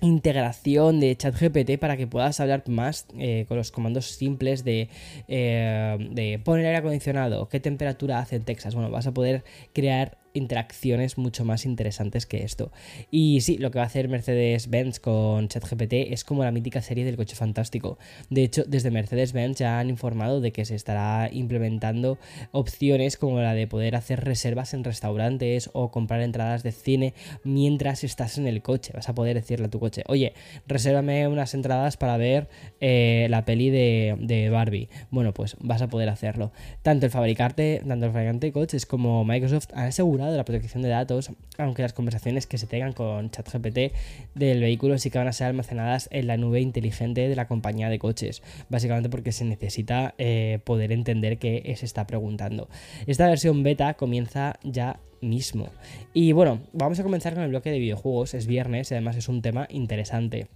integración 0.02 1.00
de 1.00 1.16
ChatGPT 1.16 1.78
para 1.78 1.96
que 1.96 2.06
puedas 2.06 2.40
hablar 2.40 2.64
más 2.68 3.06
eh, 3.18 3.46
con 3.48 3.56
los 3.56 3.70
comandos 3.70 4.06
simples 4.06 4.64
de, 4.64 4.88
eh, 5.28 6.08
de 6.10 6.40
poner 6.40 6.66
aire 6.66 6.78
acondicionado, 6.78 7.48
qué 7.48 7.60
temperatura 7.60 8.18
hace 8.18 8.36
en 8.36 8.44
Texas. 8.44 8.74
Bueno, 8.74 8.90
vas 8.90 9.06
a 9.06 9.14
poder 9.14 9.44
crear 9.72 10.18
interacciones 10.34 11.18
mucho 11.18 11.44
más 11.44 11.64
interesantes 11.64 12.26
que 12.26 12.44
esto. 12.44 12.72
Y 13.10 13.40
sí, 13.40 13.58
lo 13.58 13.70
que 13.70 13.78
va 13.78 13.84
a 13.84 13.86
hacer 13.86 14.08
Mercedes-Benz 14.08 15.00
con 15.00 15.48
ChatGPT 15.48 16.12
es 16.12 16.24
como 16.24 16.44
la 16.44 16.50
mítica 16.50 16.82
serie 16.82 17.04
del 17.04 17.16
coche 17.16 17.36
fantástico. 17.36 17.98
De 18.30 18.42
hecho, 18.42 18.64
desde 18.66 18.90
Mercedes-Benz 18.90 19.58
ya 19.58 19.78
han 19.78 19.90
informado 19.90 20.40
de 20.40 20.52
que 20.52 20.64
se 20.64 20.74
estará 20.74 21.28
implementando 21.32 22.18
opciones 22.52 23.16
como 23.16 23.40
la 23.40 23.54
de 23.54 23.66
poder 23.66 23.96
hacer 23.96 24.24
reservas 24.24 24.74
en 24.74 24.84
restaurantes 24.84 25.70
o 25.72 25.90
comprar 25.90 26.20
entradas 26.22 26.62
de 26.62 26.72
cine 26.72 27.14
mientras 27.44 28.04
estás 28.04 28.38
en 28.38 28.46
el 28.46 28.62
coche. 28.62 28.92
Vas 28.94 29.08
a 29.08 29.14
poder 29.14 29.36
decirle 29.36 29.66
a 29.66 29.70
tu 29.70 29.80
coche, 29.80 30.02
oye, 30.06 30.34
resérvame 30.66 31.28
unas 31.28 31.54
entradas 31.54 31.96
para 31.96 32.16
ver 32.16 32.48
eh, 32.80 33.26
la 33.30 33.44
peli 33.44 33.70
de, 33.70 34.16
de, 34.20 34.50
Barbie. 34.50 34.88
Bueno, 35.10 35.32
pues 35.32 35.56
vas 35.60 35.82
a 35.82 35.88
poder 35.88 36.08
hacerlo. 36.08 36.52
Tanto 36.82 37.06
el 37.06 37.12
fabricante, 37.12 37.82
tanto 37.86 38.06
el 38.06 38.12
fabricante 38.12 38.46
de 38.46 38.52
coches 38.52 38.86
como 38.86 39.24
Microsoft 39.24 39.68
han 39.74 39.86
asegurado 39.86 40.21
de 40.30 40.36
la 40.36 40.44
protección 40.44 40.82
de 40.82 40.88
datos, 40.88 41.30
aunque 41.58 41.82
las 41.82 41.92
conversaciones 41.92 42.46
que 42.46 42.58
se 42.58 42.66
tengan 42.66 42.92
con 42.92 43.30
ChatGPT 43.30 43.94
del 44.34 44.60
vehículo 44.60 44.98
sí 44.98 45.10
que 45.10 45.18
van 45.18 45.28
a 45.28 45.32
ser 45.32 45.48
almacenadas 45.48 46.08
en 46.12 46.26
la 46.26 46.36
nube 46.36 46.60
inteligente 46.60 47.28
de 47.28 47.36
la 47.36 47.48
compañía 47.48 47.88
de 47.88 47.98
coches, 47.98 48.42
básicamente 48.68 49.08
porque 49.08 49.32
se 49.32 49.44
necesita 49.44 50.14
eh, 50.18 50.60
poder 50.64 50.92
entender 50.92 51.38
qué 51.38 51.74
se 51.76 51.86
está 51.86 52.06
preguntando. 52.06 52.68
Esta 53.06 53.26
versión 53.26 53.62
beta 53.62 53.94
comienza 53.94 54.58
ya 54.62 55.00
mismo. 55.20 55.68
Y 56.12 56.32
bueno, 56.32 56.60
vamos 56.72 56.98
a 56.98 57.02
comenzar 57.02 57.34
con 57.34 57.42
el 57.42 57.50
bloque 57.50 57.70
de 57.70 57.78
videojuegos, 57.78 58.34
es 58.34 58.46
viernes 58.46 58.90
y 58.90 58.94
además 58.94 59.16
es 59.16 59.28
un 59.28 59.40
tema 59.40 59.66
interesante. 59.70 60.48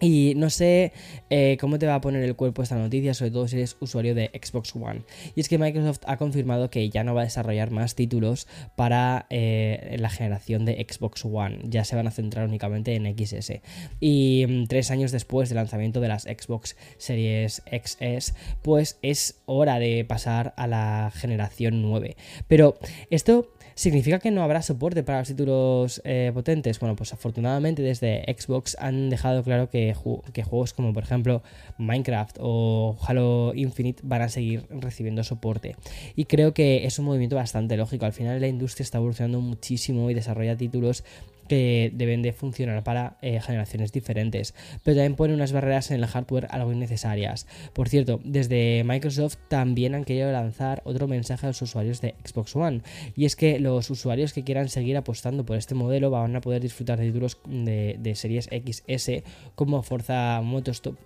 Y 0.00 0.34
no 0.36 0.50
sé 0.50 0.92
eh, 1.30 1.56
cómo 1.60 1.78
te 1.78 1.86
va 1.86 1.94
a 1.94 2.00
poner 2.00 2.22
el 2.24 2.34
cuerpo 2.34 2.62
esta 2.62 2.76
noticia, 2.76 3.14
sobre 3.14 3.30
todo 3.30 3.48
si 3.48 3.56
eres 3.56 3.76
usuario 3.80 4.14
de 4.14 4.30
Xbox 4.34 4.74
One. 4.74 5.02
Y 5.34 5.40
es 5.40 5.48
que 5.48 5.56
Microsoft 5.56 6.00
ha 6.06 6.16
confirmado 6.16 6.68
que 6.68 6.90
ya 6.90 7.04
no 7.04 7.14
va 7.14 7.22
a 7.22 7.24
desarrollar 7.24 7.70
más 7.70 7.94
títulos 7.94 8.46
para 8.76 9.26
eh, 9.30 9.96
la 9.98 10.10
generación 10.10 10.64
de 10.64 10.84
Xbox 10.88 11.24
One. 11.24 11.60
Ya 11.64 11.84
se 11.84 11.96
van 11.96 12.06
a 12.06 12.10
centrar 12.10 12.48
únicamente 12.48 12.94
en 12.94 13.16
XS. 13.16 13.60
Y 14.00 14.44
mm, 14.48 14.66
tres 14.66 14.90
años 14.90 15.12
después 15.12 15.48
del 15.48 15.56
lanzamiento 15.56 16.00
de 16.00 16.08
las 16.08 16.24
Xbox 16.24 16.76
Series 16.98 17.62
XS, 17.70 18.34
pues 18.62 18.98
es 19.02 19.42
hora 19.46 19.78
de 19.78 20.04
pasar 20.04 20.54
a 20.56 20.66
la 20.66 21.12
generación 21.14 21.82
9. 21.82 22.16
Pero 22.48 22.78
esto 23.10 23.48
¿Significa 23.74 24.20
que 24.20 24.30
no 24.30 24.42
habrá 24.42 24.62
soporte 24.62 25.02
para 25.02 25.18
los 25.18 25.28
títulos 25.28 26.00
eh, 26.04 26.30
potentes? 26.32 26.78
Bueno, 26.78 26.94
pues 26.94 27.12
afortunadamente 27.12 27.82
desde 27.82 28.24
Xbox 28.26 28.76
han 28.78 29.10
dejado 29.10 29.42
claro 29.42 29.68
que, 29.68 29.94
que, 30.32 30.42
juegos 30.44 30.72
como 30.72 30.92
por 30.92 31.02
ejemplo 31.02 31.42
Minecraft 31.78 32.38
o 32.40 32.96
Halo 33.06 33.52
Infinite 33.54 34.02
van 34.04 34.22
a 34.22 34.28
seguir 34.28 34.66
recibiendo 34.70 35.24
soporte. 35.24 35.74
Y 36.14 36.26
creo 36.26 36.54
que 36.54 36.86
es 36.86 36.98
un 37.00 37.06
movimiento 37.06 37.34
bastante 37.34 37.76
lógico. 37.76 38.06
Al 38.06 38.12
final 38.12 38.40
la 38.40 38.46
industria 38.46 38.84
está 38.84 38.98
evolucionando 38.98 39.40
muchísimo 39.40 40.08
y 40.08 40.14
desarrolla 40.14 40.56
títulos 40.56 41.02
que 41.48 41.90
deben 41.94 42.22
de 42.22 42.32
funcionar 42.32 42.82
para 42.84 43.16
eh, 43.22 43.40
generaciones 43.40 43.92
diferentes, 43.92 44.54
pero 44.82 44.96
también 44.96 45.16
pone 45.16 45.34
unas 45.34 45.52
barreras 45.52 45.90
en 45.90 45.98
el 45.98 46.06
hardware 46.06 46.48
algo 46.50 46.72
innecesarias. 46.72 47.46
Por 47.72 47.88
cierto, 47.88 48.20
desde 48.24 48.82
Microsoft 48.84 49.36
también 49.48 49.94
han 49.94 50.04
querido 50.04 50.30
lanzar 50.32 50.82
otro 50.84 51.08
mensaje 51.08 51.46
a 51.46 51.50
los 51.50 51.62
usuarios 51.62 52.00
de 52.00 52.14
Xbox 52.24 52.56
One, 52.56 52.82
y 53.16 53.24
es 53.24 53.36
que 53.36 53.58
los 53.58 53.90
usuarios 53.90 54.32
que 54.32 54.44
quieran 54.44 54.68
seguir 54.68 54.96
apostando 54.96 55.44
por 55.44 55.56
este 55.56 55.74
modelo 55.74 56.10
van 56.10 56.34
a 56.36 56.40
poder 56.40 56.62
disfrutar 56.62 56.98
de 56.98 57.06
títulos 57.06 57.38
de, 57.46 58.14
series 58.14 58.48
XS 58.48 59.24
como 59.54 59.82
Forza 59.82 60.40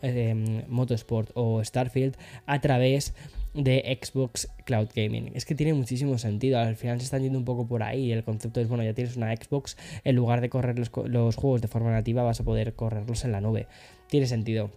eh, 0.02 0.64
Motorsport 0.68 1.30
o 1.34 1.64
Starfield 1.64 2.16
a 2.46 2.60
través 2.60 3.14
de 3.58 3.98
Xbox 4.00 4.48
Cloud 4.64 4.88
Gaming. 4.94 5.32
Es 5.34 5.44
que 5.44 5.54
tiene 5.54 5.74
muchísimo 5.74 6.16
sentido, 6.18 6.58
al 6.58 6.76
final 6.76 6.98
se 6.98 7.04
están 7.04 7.22
yendo 7.22 7.38
un 7.38 7.44
poco 7.44 7.66
por 7.66 7.82
ahí. 7.82 8.12
El 8.12 8.24
concepto 8.24 8.60
es, 8.60 8.68
bueno, 8.68 8.84
ya 8.84 8.94
tienes 8.94 9.16
una 9.16 9.34
Xbox, 9.34 9.76
en 10.04 10.16
lugar 10.16 10.40
de 10.40 10.48
correr 10.48 10.78
los, 10.78 10.90
los 11.06 11.36
juegos 11.36 11.60
de 11.60 11.68
forma 11.68 11.90
nativa 11.90 12.22
vas 12.22 12.40
a 12.40 12.44
poder 12.44 12.74
correrlos 12.74 13.24
en 13.24 13.32
la 13.32 13.40
nube. 13.40 13.66
Tiene 14.08 14.26
sentido. 14.26 14.70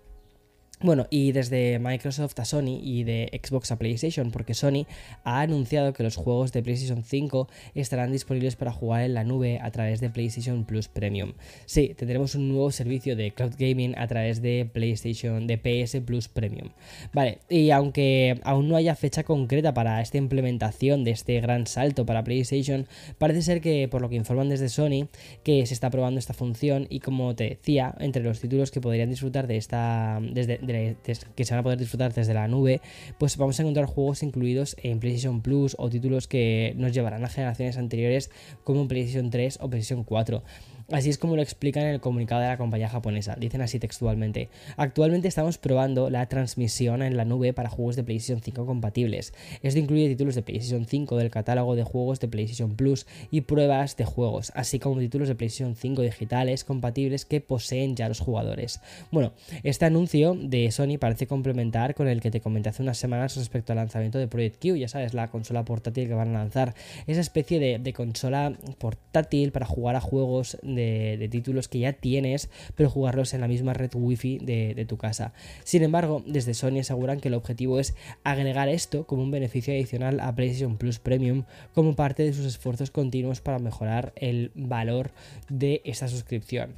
Bueno, 0.84 1.06
y 1.12 1.32
desde 1.32 1.78
Microsoft 1.78 2.40
a 2.40 2.46
Sony 2.46 2.80
y 2.82 3.04
de 3.04 3.40
Xbox 3.44 3.72
a 3.72 3.78
PlayStation, 3.78 4.32
porque 4.32 4.56
Sony 4.56 4.88
ha 5.24 5.42
anunciado 5.42 5.94
que 5.94 6.02
los 6.02 6.16
juegos 6.16 6.52
de 6.54 6.64
PlayStation 6.64 7.04
5 7.04 7.48
estarán 7.76 8.12
disponibles 8.12 8.56
para 8.56 8.72
jugar 8.72 9.04
en 9.04 9.14
la 9.14 9.24
nube 9.24 9.60
a 9.62 9.70
través 9.70 10.02
de 10.02 10.10
PlayStation 10.10 10.66
Plus 10.66 10.88
Premium. 10.88 11.34
Sí, 11.68 11.94
tendremos 11.96 12.34
un 12.34 12.50
nuevo 12.50 12.72
servicio 12.72 13.16
de 13.16 13.32
cloud 13.32 13.54
gaming 13.60 13.94
a 13.96 14.08
través 14.08 14.42
de 14.42 14.68
PlayStation, 14.74 15.46
de 15.46 15.60
PS 15.60 16.02
Plus 16.02 16.28
Premium. 16.28 16.70
Vale, 17.14 17.38
y 17.48 17.70
aunque 17.70 18.40
aún 18.44 18.68
no 18.68 18.76
haya 18.76 18.96
fecha 18.96 19.22
concreta 19.24 19.76
para 19.76 20.02
esta 20.02 20.18
implementación 20.18 21.04
de 21.04 21.12
este 21.12 21.40
gran 21.42 21.68
salto 21.68 22.08
para 22.08 22.24
PlayStation, 22.24 22.88
parece 23.20 23.44
ser 23.44 23.62
que, 23.62 23.88
por 23.88 24.02
lo 24.02 24.10
que 24.10 24.16
informan 24.16 24.50
desde 24.50 24.68
Sony, 24.68 25.10
que 25.44 25.64
se 25.68 25.76
está 25.76 25.92
probando 25.92 26.18
esta 26.18 26.34
función 26.34 26.88
y 26.90 27.02
como 27.02 27.36
te 27.36 27.50
decía, 27.50 27.94
entre 28.00 28.24
los 28.24 28.40
títulos 28.40 28.72
que 28.72 28.82
podrían 28.82 29.12
disfrutar 29.12 29.46
de 29.46 29.58
esta 29.58 30.20
desde 30.22 30.71
que 30.72 31.46
se 31.46 31.54
van 31.54 31.60
a 31.60 31.64
poder 31.64 31.80
disfrutar 31.80 32.14
desde 32.14 32.34
la 32.34 32.48
nube, 32.48 32.82
pues 33.18 33.38
vamos 33.38 33.60
a 33.60 33.64
encontrar 33.64 33.86
juegos 33.86 34.24
incluidos 34.24 34.76
en 34.82 35.00
PlayStation 35.00 35.42
Plus 35.42 35.76
o 35.78 35.90
títulos 35.90 36.28
que 36.28 36.74
nos 36.78 36.92
llevarán 36.92 37.24
a 37.24 37.30
generaciones 37.30 37.78
anteriores 37.78 38.32
como 38.64 38.88
PlayStation 38.88 39.30
3 39.30 39.60
o 39.62 39.70
PlayStation 39.70 40.04
4. 40.04 40.44
Así 40.92 41.10
es 41.10 41.18
como 41.18 41.38
lo 41.38 41.42
explican 41.42 41.84
en 41.84 41.94
el 41.94 42.02
comunicado 42.02 42.42
de 42.42 42.48
la 42.48 42.58
compañía 42.58 42.90
japonesa. 42.90 43.36
Dicen 43.40 43.62
así 43.62 43.80
textualmente. 43.80 44.50
Actualmente 44.76 45.30
estamos 45.30 45.58
probando 45.58 46.10
la 46.10 46.28
transmisión 46.28 47.02
en 47.02 47.16
la 47.16 47.24
nube 47.24 47.54
para 47.54 47.70
juegos 47.70 47.96
de 47.96 48.04
PlayStation 48.04 48.42
5 48.42 48.66
compatibles. 48.66 49.34
Esto 49.62 49.80
incluye 49.80 50.10
títulos 50.10 50.36
de 50.36 50.42
PlayStation 50.42 50.86
5 50.86 51.18
del 51.18 51.32
catálogo 51.32 51.76
de 51.76 51.84
juegos 51.84 52.20
de 52.20 52.28
PlayStation 52.28 52.76
Plus 52.76 53.08
y 53.32 53.42
pruebas 53.42 53.96
de 53.96 54.04
juegos, 54.04 54.52
así 54.54 54.80
como 54.80 55.00
títulos 55.00 55.30
de 55.30 55.36
PlayStation 55.36 55.76
5 55.76 56.02
digitales 56.02 56.66
compatibles 56.66 57.26
que 57.26 57.40
poseen 57.40 57.96
ya 57.96 58.10
los 58.10 58.20
jugadores. 58.20 58.82
Bueno, 59.12 59.32
este 59.64 59.86
anuncio 59.86 60.36
de 60.36 60.72
Sony 60.72 60.98
parece 61.00 61.26
complementar 61.26 61.96
con 61.96 62.08
el 62.10 62.20
que 62.20 62.32
te 62.32 62.42
comenté 62.42 62.70
hace 62.70 62.84
unas 62.84 62.98
semanas 62.98 63.38
respecto 63.38 63.72
al 63.72 63.78
lanzamiento 63.78 64.18
de 64.18 64.28
Project 64.28 64.62
Q, 64.62 64.76
ya 64.76 64.88
sabes, 64.88 65.14
la 65.14 65.30
consola 65.30 65.64
portátil 65.64 66.10
que 66.10 66.14
van 66.14 66.36
a 66.36 66.40
lanzar. 66.40 66.76
Esa 67.08 67.22
especie 67.22 67.60
de, 67.60 67.94
consola 67.94 68.54
portátil 68.78 69.52
para 69.52 69.66
jugar 69.66 69.96
a 69.96 70.02
juegos 70.02 70.58
de 70.64 70.81
de, 71.18 71.28
títulos 71.30 71.68
que 71.68 71.80
ya 71.80 71.94
tienes, 71.94 72.50
pero 72.76 72.90
jugarlos 72.90 73.34
en 73.34 73.42
la 73.42 73.48
misma 73.48 73.74
red 73.74 73.92
wifi 73.94 74.40
de, 74.40 74.74
de 74.76 74.86
tu 74.86 74.98
casa. 74.98 75.34
Sin 75.64 75.84
embargo, 75.84 76.24
desde 76.26 76.54
Sony 76.54 76.80
aseguran 76.80 77.20
que 77.20 77.30
el 77.30 77.34
objetivo 77.34 77.80
es 77.80 77.96
agregar 78.24 78.70
esto 78.70 79.06
como 79.06 79.24
un 79.24 79.32
beneficio 79.32 79.74
adicional 79.74 80.20
a 80.20 80.36
PlayStation 80.36 80.78
Plus 80.78 81.00
Premium 81.00 81.44
como 81.74 81.96
parte 81.96 82.24
de 82.24 82.34
sus 82.34 82.46
esfuerzos 82.46 82.92
continuos 82.92 83.42
para 83.42 83.60
mejorar 83.60 84.14
el 84.16 84.52
valor 84.56 85.12
de 85.50 85.82
esta 85.86 86.08
suscripción. 86.08 86.76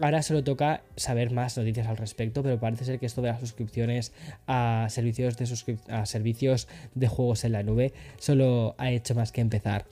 Ahora 0.00 0.22
solo 0.22 0.42
toca 0.42 0.82
saber 0.96 1.30
más 1.30 1.56
noticias 1.56 1.86
al 1.86 1.96
respecto, 1.96 2.42
pero 2.42 2.58
parece 2.58 2.84
ser 2.84 2.98
que 2.98 3.06
esto 3.06 3.22
de 3.22 3.28
las 3.28 3.40
suscripciones 3.40 4.12
a 4.46 4.88
servicios 4.90 5.36
de, 5.36 5.78
a 5.88 6.04
servicios 6.06 6.66
de 6.94 7.06
juegos 7.06 7.44
en 7.44 7.52
la 7.52 7.62
nube 7.62 7.92
solo 8.18 8.74
ha 8.78 8.90
hecho 8.90 9.14
más 9.14 9.30
que 9.30 9.40
empezar. 9.40 9.86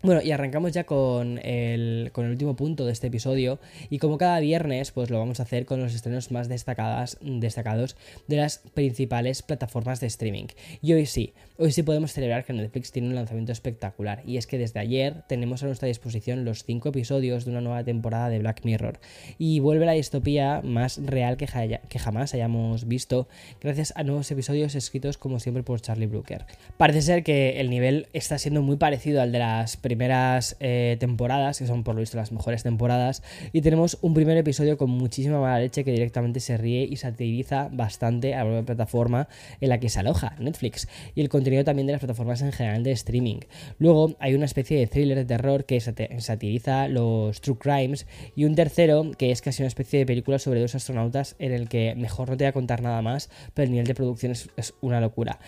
Bueno, 0.00 0.22
y 0.22 0.30
arrancamos 0.30 0.70
ya 0.70 0.84
con 0.84 1.38
el, 1.44 2.10
con 2.12 2.24
el 2.24 2.30
último 2.30 2.54
punto 2.54 2.86
de 2.86 2.92
este 2.92 3.08
episodio. 3.08 3.58
Y 3.90 3.98
como 3.98 4.16
cada 4.16 4.38
viernes, 4.38 4.92
pues 4.92 5.10
lo 5.10 5.18
vamos 5.18 5.40
a 5.40 5.42
hacer 5.42 5.66
con 5.66 5.80
los 5.80 5.92
estrenos 5.92 6.30
más 6.30 6.48
destacadas, 6.48 7.18
destacados 7.20 7.96
de 8.28 8.36
las 8.36 8.58
principales 8.74 9.42
plataformas 9.42 9.98
de 9.98 10.06
streaming. 10.06 10.46
Y 10.82 10.92
hoy 10.92 11.06
sí, 11.06 11.34
hoy 11.56 11.72
sí 11.72 11.82
podemos 11.82 12.12
celebrar 12.12 12.44
que 12.44 12.52
Netflix 12.52 12.92
tiene 12.92 13.08
un 13.08 13.16
lanzamiento 13.16 13.50
espectacular. 13.50 14.22
Y 14.24 14.36
es 14.36 14.46
que 14.46 14.56
desde 14.56 14.78
ayer 14.78 15.24
tenemos 15.28 15.64
a 15.64 15.66
nuestra 15.66 15.88
disposición 15.88 16.44
los 16.44 16.62
5 16.62 16.90
episodios 16.90 17.44
de 17.44 17.50
una 17.50 17.60
nueva 17.60 17.82
temporada 17.82 18.28
de 18.28 18.38
Black 18.38 18.64
Mirror. 18.64 19.00
Y 19.36 19.58
vuelve 19.58 19.84
la 19.84 19.92
distopía 19.92 20.60
más 20.62 21.04
real 21.04 21.36
que, 21.36 21.80
que 21.88 21.98
jamás 21.98 22.34
hayamos 22.34 22.86
visto, 22.86 23.26
gracias 23.60 23.92
a 23.96 24.04
nuevos 24.04 24.30
episodios 24.30 24.76
escritos 24.76 25.18
como 25.18 25.40
siempre 25.40 25.64
por 25.64 25.80
Charlie 25.80 26.06
Brooker. 26.06 26.46
Parece 26.76 27.02
ser 27.02 27.24
que 27.24 27.58
el 27.58 27.68
nivel 27.68 28.06
está 28.12 28.38
siendo 28.38 28.62
muy 28.62 28.76
parecido 28.76 29.20
al 29.20 29.32
de 29.32 29.40
las 29.40 29.76
primeras 29.88 30.54
eh, 30.60 30.98
temporadas, 31.00 31.58
que 31.58 31.66
son 31.66 31.82
por 31.82 31.94
lo 31.94 32.00
visto 32.00 32.18
las 32.18 32.30
mejores 32.30 32.62
temporadas, 32.62 33.22
y 33.54 33.62
tenemos 33.62 33.96
un 34.02 34.12
primer 34.12 34.36
episodio 34.36 34.76
con 34.76 34.90
muchísima 34.90 35.40
mala 35.40 35.60
leche 35.60 35.82
que 35.82 35.92
directamente 35.92 36.40
se 36.40 36.58
ríe 36.58 36.84
y 36.84 36.96
satiriza 36.96 37.70
bastante 37.72 38.34
a 38.34 38.44
la 38.44 38.62
plataforma 38.62 39.28
en 39.62 39.70
la 39.70 39.80
que 39.80 39.88
se 39.88 40.00
aloja, 40.00 40.36
Netflix, 40.38 40.88
y 41.14 41.22
el 41.22 41.30
contenido 41.30 41.64
también 41.64 41.86
de 41.86 41.94
las 41.94 42.00
plataformas 42.00 42.42
en 42.42 42.52
general 42.52 42.82
de 42.82 42.92
streaming. 42.92 43.40
Luego 43.78 44.14
hay 44.20 44.34
una 44.34 44.44
especie 44.44 44.78
de 44.78 44.86
thriller 44.86 45.16
de 45.16 45.24
terror 45.24 45.64
que 45.64 45.80
satiriza 45.80 46.86
los 46.88 47.40
true 47.40 47.56
crimes, 47.56 48.06
y 48.36 48.44
un 48.44 48.54
tercero 48.54 49.10
que 49.16 49.30
es 49.30 49.40
casi 49.40 49.62
una 49.62 49.68
especie 49.68 50.00
de 50.00 50.06
película 50.06 50.38
sobre 50.38 50.60
dos 50.60 50.74
astronautas 50.74 51.34
en 51.38 51.52
el 51.52 51.70
que 51.70 51.94
mejor 51.96 52.28
no 52.28 52.36
te 52.36 52.44
voy 52.44 52.50
a 52.50 52.52
contar 52.52 52.82
nada 52.82 53.00
más, 53.00 53.30
pero 53.54 53.64
el 53.64 53.70
nivel 53.70 53.86
de 53.86 53.94
producción 53.94 54.32
es, 54.32 54.50
es 54.58 54.74
una 54.82 55.00
locura. 55.00 55.38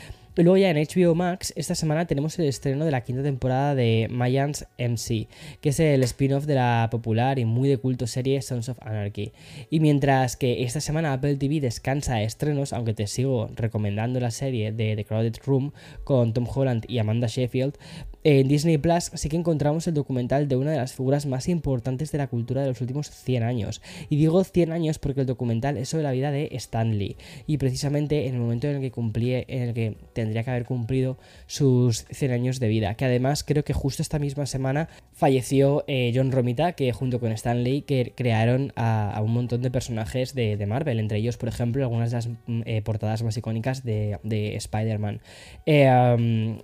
Luego 0.43 0.57
ya 0.57 0.71
en 0.71 0.79
HBO 0.79 1.15
Max, 1.15 1.53
esta 1.55 1.75
semana 1.75 2.07
tenemos 2.07 2.39
el 2.39 2.47
estreno 2.47 2.87
de 2.87 2.91
la 2.91 3.03
quinta 3.03 3.23
temporada 3.23 3.75
de 3.75 4.09
Mayans 4.11 4.67
MC, 4.79 5.29
que 5.61 5.69
es 5.69 5.81
el 5.81 6.03
spin-off 6.03 6.47
de 6.47 6.55
la 6.55 6.89
popular 6.91 7.39
y 7.39 7.45
muy 7.45 7.69
de 7.69 7.77
culto 7.77 8.07
serie 8.07 8.41
Sons 8.41 8.71
of 8.71 8.79
Anarchy. 8.81 9.33
Y 9.69 9.81
mientras 9.81 10.37
que 10.37 10.63
esta 10.63 10.81
semana 10.81 11.13
Apple 11.13 11.37
TV 11.37 11.61
descansa 11.61 12.23
estrenos, 12.23 12.73
aunque 12.73 12.95
te 12.95 13.07
sigo 13.07 13.51
recomendando 13.55 14.19
la 14.19 14.31
serie 14.31 14.73
de 14.73 14.97
The 14.97 15.05
Crowded 15.05 15.37
Room 15.45 15.73
con 16.05 16.33
Tom 16.33 16.47
Holland 16.49 16.87
y 16.89 16.99
Amanda 16.99 17.27
Sheffield, 17.27 17.75
en 18.23 18.49
Disney 18.49 18.77
Plus 18.77 19.11
sí 19.15 19.29
que 19.31 19.37
encontramos 19.37 19.87
el 19.87 19.95
documental 19.95 20.47
de 20.47 20.57
una 20.57 20.73
de 20.73 20.77
las 20.77 20.93
figuras 20.93 21.25
más 21.25 21.49
importantes 21.49 22.13
de 22.13 22.19
la 22.19 22.27
cultura 22.27 22.61
de 22.61 22.69
los 22.69 22.81
últimos 22.81 23.11
100 23.11 23.43
años. 23.43 23.81
Y 24.11 24.17
digo 24.17 24.45
100 24.45 24.73
años 24.73 24.99
porque 24.99 25.23
el 25.23 25.27
documental 25.27 25.79
es 25.79 25.89
sobre 25.89 26.05
la 26.05 26.13
vida 26.13 26.31
de 26.31 26.51
Stan 26.53 26.99
Lee. 26.99 27.17
Y 27.47 27.57
precisamente 27.57 28.27
en 28.27 28.35
el 28.35 28.41
momento 28.41 28.69
en 28.69 28.77
el 28.77 28.83
que 28.83 28.91
cumplí, 28.91 29.33
en 29.35 29.63
el 29.63 29.75
que 29.75 29.97
tendría 30.13 30.45
que 30.45 30.51
haber 30.51 30.67
cumplido 30.67 31.17
sus 31.47 32.05
100 32.11 32.33
años 32.33 32.61
de 32.61 32.69
vida. 32.69 32.95
Que 32.95 33.07
además 33.07 33.43
creo 33.43 33.65
que 33.65 33.73
justo 33.73 34.03
esta 34.03 34.19
misma 34.19 34.45
semana 34.45 34.89
falleció 35.13 35.85
eh, 35.87 36.13
John 36.15 36.31
Romita, 36.31 36.73
que 36.73 36.93
junto 36.93 37.21
con 37.21 37.33
Stan 37.33 37.63
Lee 37.63 37.83
que 37.83 38.13
crearon 38.15 38.73
a, 38.77 39.19
un 39.25 39.33
montón 39.33 39.63
de 39.63 39.71
personajes 39.71 40.35
de, 40.35 40.61
Marvel. 40.67 41.01
Entre 41.01 41.19
ellos, 41.19 41.39
por 41.39 41.49
ejemplo, 41.49 41.83
algunas 41.83 42.11
de 42.11 42.17
las 42.17 42.29
mm, 42.29 42.63
eh, 42.67 42.83
portadas 42.83 43.23
más 43.23 43.37
icónicas 43.37 43.83
de, 43.83 44.19
Spider-Man. 44.57 45.21
Eh, 45.65 45.89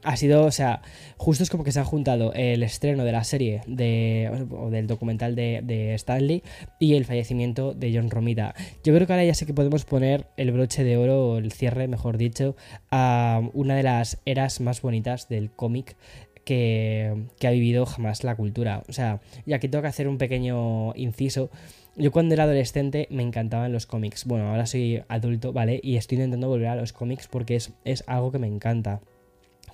ha 0.02 0.16
sido, 0.16 0.44
o 0.44 0.50
sea, 0.50 0.82
justo 1.16 1.45
como 1.50 1.64
que 1.64 1.72
se 1.72 1.78
han 1.78 1.84
juntado 1.84 2.32
el 2.34 2.62
estreno 2.62 3.04
de 3.04 3.12
la 3.12 3.24
serie 3.24 3.62
de, 3.66 4.46
o 4.50 4.70
del 4.70 4.86
documental 4.86 5.34
de, 5.34 5.94
Stanley 5.94 6.42
y 6.78 6.94
el 6.94 7.04
fallecimiento 7.04 7.74
de 7.74 7.92
John 7.94 8.10
Romita. 8.10 8.54
Yo 8.84 8.94
creo 8.94 9.06
que 9.06 9.12
ahora 9.12 9.24
ya 9.24 9.34
sé 9.34 9.46
que 9.46 9.54
podemos 9.54 9.84
poner 9.84 10.26
el 10.36 10.52
broche 10.52 10.84
de 10.84 10.96
oro, 10.96 11.30
o 11.30 11.38
el 11.38 11.52
cierre, 11.52 11.88
mejor 11.88 12.18
dicho, 12.18 12.56
a 12.90 13.42
una 13.52 13.76
de 13.76 13.82
las 13.82 14.18
eras 14.24 14.60
más 14.60 14.82
bonitas 14.82 15.28
del 15.28 15.50
cómic 15.50 15.96
que, 16.44 17.26
ha 17.44 17.50
vivido 17.50 17.84
jamás 17.86 18.24
la 18.24 18.36
cultura. 18.36 18.82
O 18.88 18.92
sea, 18.92 19.20
y 19.44 19.52
aquí 19.52 19.68
tengo 19.68 19.82
que 19.82 19.88
hacer 19.88 20.08
un 20.08 20.16
pequeño 20.16 20.94
inciso. 20.94 21.50
Yo 21.96 22.12
cuando 22.12 22.34
era 22.34 22.44
adolescente 22.44 23.08
me 23.10 23.22
encantaban 23.22 23.72
los 23.72 23.86
cómics. 23.86 24.24
Bueno, 24.24 24.48
ahora 24.48 24.66
soy 24.66 25.02
adulto, 25.08 25.52
¿vale? 25.52 25.80
Y 25.82 25.96
estoy 25.96 26.16
intentando 26.16 26.48
volver 26.48 26.68
a 26.68 26.76
los 26.76 26.92
cómics 26.92 27.26
porque 27.26 27.56
es, 27.56 27.72
es 27.84 28.04
algo 28.06 28.32
que 28.32 28.38
me 28.38 28.46
encanta 28.46 29.00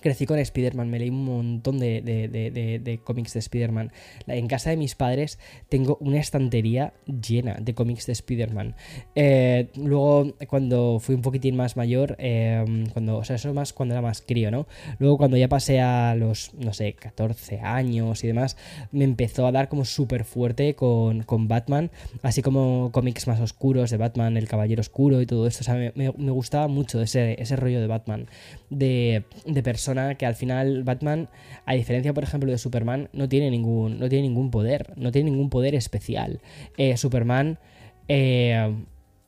crecí 0.03 0.25
con 0.25 0.37
Spider-Man, 0.37 0.89
me 0.89 0.99
leí 0.99 1.09
un 1.09 1.23
montón 1.23 1.79
de, 1.79 2.99
cómics 3.05 3.33
de 3.33 3.39
Spider-Man. 3.39 3.93
En 4.27 4.47
casa 4.47 4.69
de 4.69 4.75
mis 4.75 4.95
padres 4.95 5.39
tengo 5.69 5.97
una 6.01 6.19
estantería 6.19 6.93
llena 7.05 7.55
de 7.59 7.73
cómics 7.73 8.05
de 8.05 8.11
Spider-Man. 8.11 8.75
Eh, 9.15 9.69
luego, 9.77 10.33
cuando 10.47 10.99
fui 10.99 11.15
un 11.15 11.21
poquitín 11.21 11.55
más 11.55 11.77
mayor, 11.77 12.17
em, 12.19 12.87
cuando, 12.87 13.17
o 13.17 13.23
sea, 13.23 13.37
eso 13.37 13.53
más 13.53 13.71
cuando 13.71 13.95
era 13.95 14.01
más 14.01 14.21
crío, 14.21 14.51
¿no? 14.51 14.67
Luego, 14.99 15.17
cuando 15.17 15.37
ya 15.37 15.47
pasé 15.47 15.79
a 15.79 16.15
los, 16.15 16.53
no 16.55 16.73
sé, 16.73 16.93
14 16.93 17.61
años 17.61 18.25
y 18.25 18.27
demás, 18.27 18.57
me 18.91 19.05
empezó 19.05 19.47
a 19.47 19.53
dar 19.53 19.69
como 19.69 19.85
súper 19.85 20.25
fuerte 20.25 20.75
con, 20.75 21.23
Batman, 21.47 21.91
así 22.23 22.41
como 22.41 22.91
cómics 22.91 23.27
más 23.27 23.39
oscuros 23.39 23.89
de 23.89 23.97
Batman, 23.97 24.35
El 24.37 24.47
Caballero 24.49 24.81
Oscuro 24.81 25.21
y 25.21 25.25
todo 25.25 25.47
esto. 25.47 25.61
O 25.61 25.63
sea, 25.63 25.93
me, 25.95 26.09
gustaba 26.09 26.67
mucho 26.67 27.01
ese, 27.01 27.41
ese 27.41 27.55
rollo 27.55 27.79
de 27.79 27.87
Batman, 27.87 28.27
de, 28.69 29.23
de 29.45 29.63
personas 29.63 29.92
que 30.17 30.25
al 30.25 30.35
final 30.35 30.83
Batman, 30.83 31.29
a 31.65 31.73
diferencia 31.73 32.13
por 32.13 32.23
ejemplo 32.23 32.51
de 32.51 32.57
Superman, 32.57 33.09
no 33.13 33.29
tiene 33.29 33.49
ningún, 33.49 33.99
no 33.99 34.09
tiene 34.09 34.27
ningún 34.27 34.51
poder, 34.51 34.93
no 34.95 35.11
tiene 35.11 35.31
ningún 35.31 35.49
poder 35.49 35.75
especial. 35.75 36.39
Eh, 36.77 36.97
Superman 36.97 37.59
eh, 38.07 38.73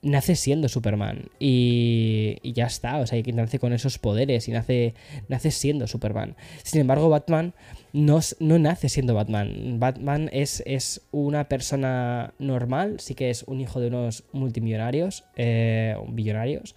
nace 0.06 0.36
siendo 0.36 0.70
Superman 0.70 1.30
y, 1.40 2.40
ya 2.54 2.68
está, 2.68 2.98
o 2.98 3.08
sea, 3.08 3.22
que 3.22 3.34
nace 3.34 3.60
con 3.60 3.74
esos 3.74 3.98
poderes 3.98 4.48
y 4.48 4.52
nace, 4.52 4.94
nace 5.28 5.52
siendo 5.52 5.88
Superman. 5.88 6.36
Sin 6.64 6.80
embargo, 6.80 7.10
Batman 7.10 7.54
no, 7.92 8.20
no 8.40 8.60
nace 8.60 8.88
siendo 8.88 9.16
Batman. 9.16 9.80
Batman 9.80 10.30
es, 10.32 10.64
es, 10.66 11.02
una 11.12 11.50
persona 11.50 12.34
normal, 12.38 13.00
sí 13.00 13.16
que 13.16 13.32
es 13.32 13.44
un 13.44 13.60
hijo 13.62 13.80
de 13.80 13.88
unos 13.88 14.24
multimillonarios, 14.32 15.26
eh, 15.36 15.98
billonarios, 16.10 16.76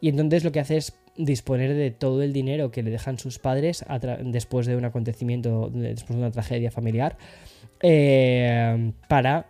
y 0.00 0.08
entonces 0.08 0.42
lo 0.42 0.50
que 0.50 0.60
hace 0.60 0.78
es 0.78 0.92
disponer 1.16 1.74
de 1.74 1.90
todo 1.90 2.22
el 2.22 2.32
dinero 2.32 2.70
que 2.70 2.82
le 2.82 2.90
dejan 2.90 3.18
sus 3.18 3.38
padres 3.38 3.84
después 4.24 4.66
de 4.66 4.76
un 4.76 4.84
acontecimiento, 4.84 5.70
después 5.72 6.16
de 6.16 6.16
una 6.16 6.30
tragedia 6.30 6.70
familiar, 6.70 7.18
eh, 7.82 8.92
para 9.08 9.46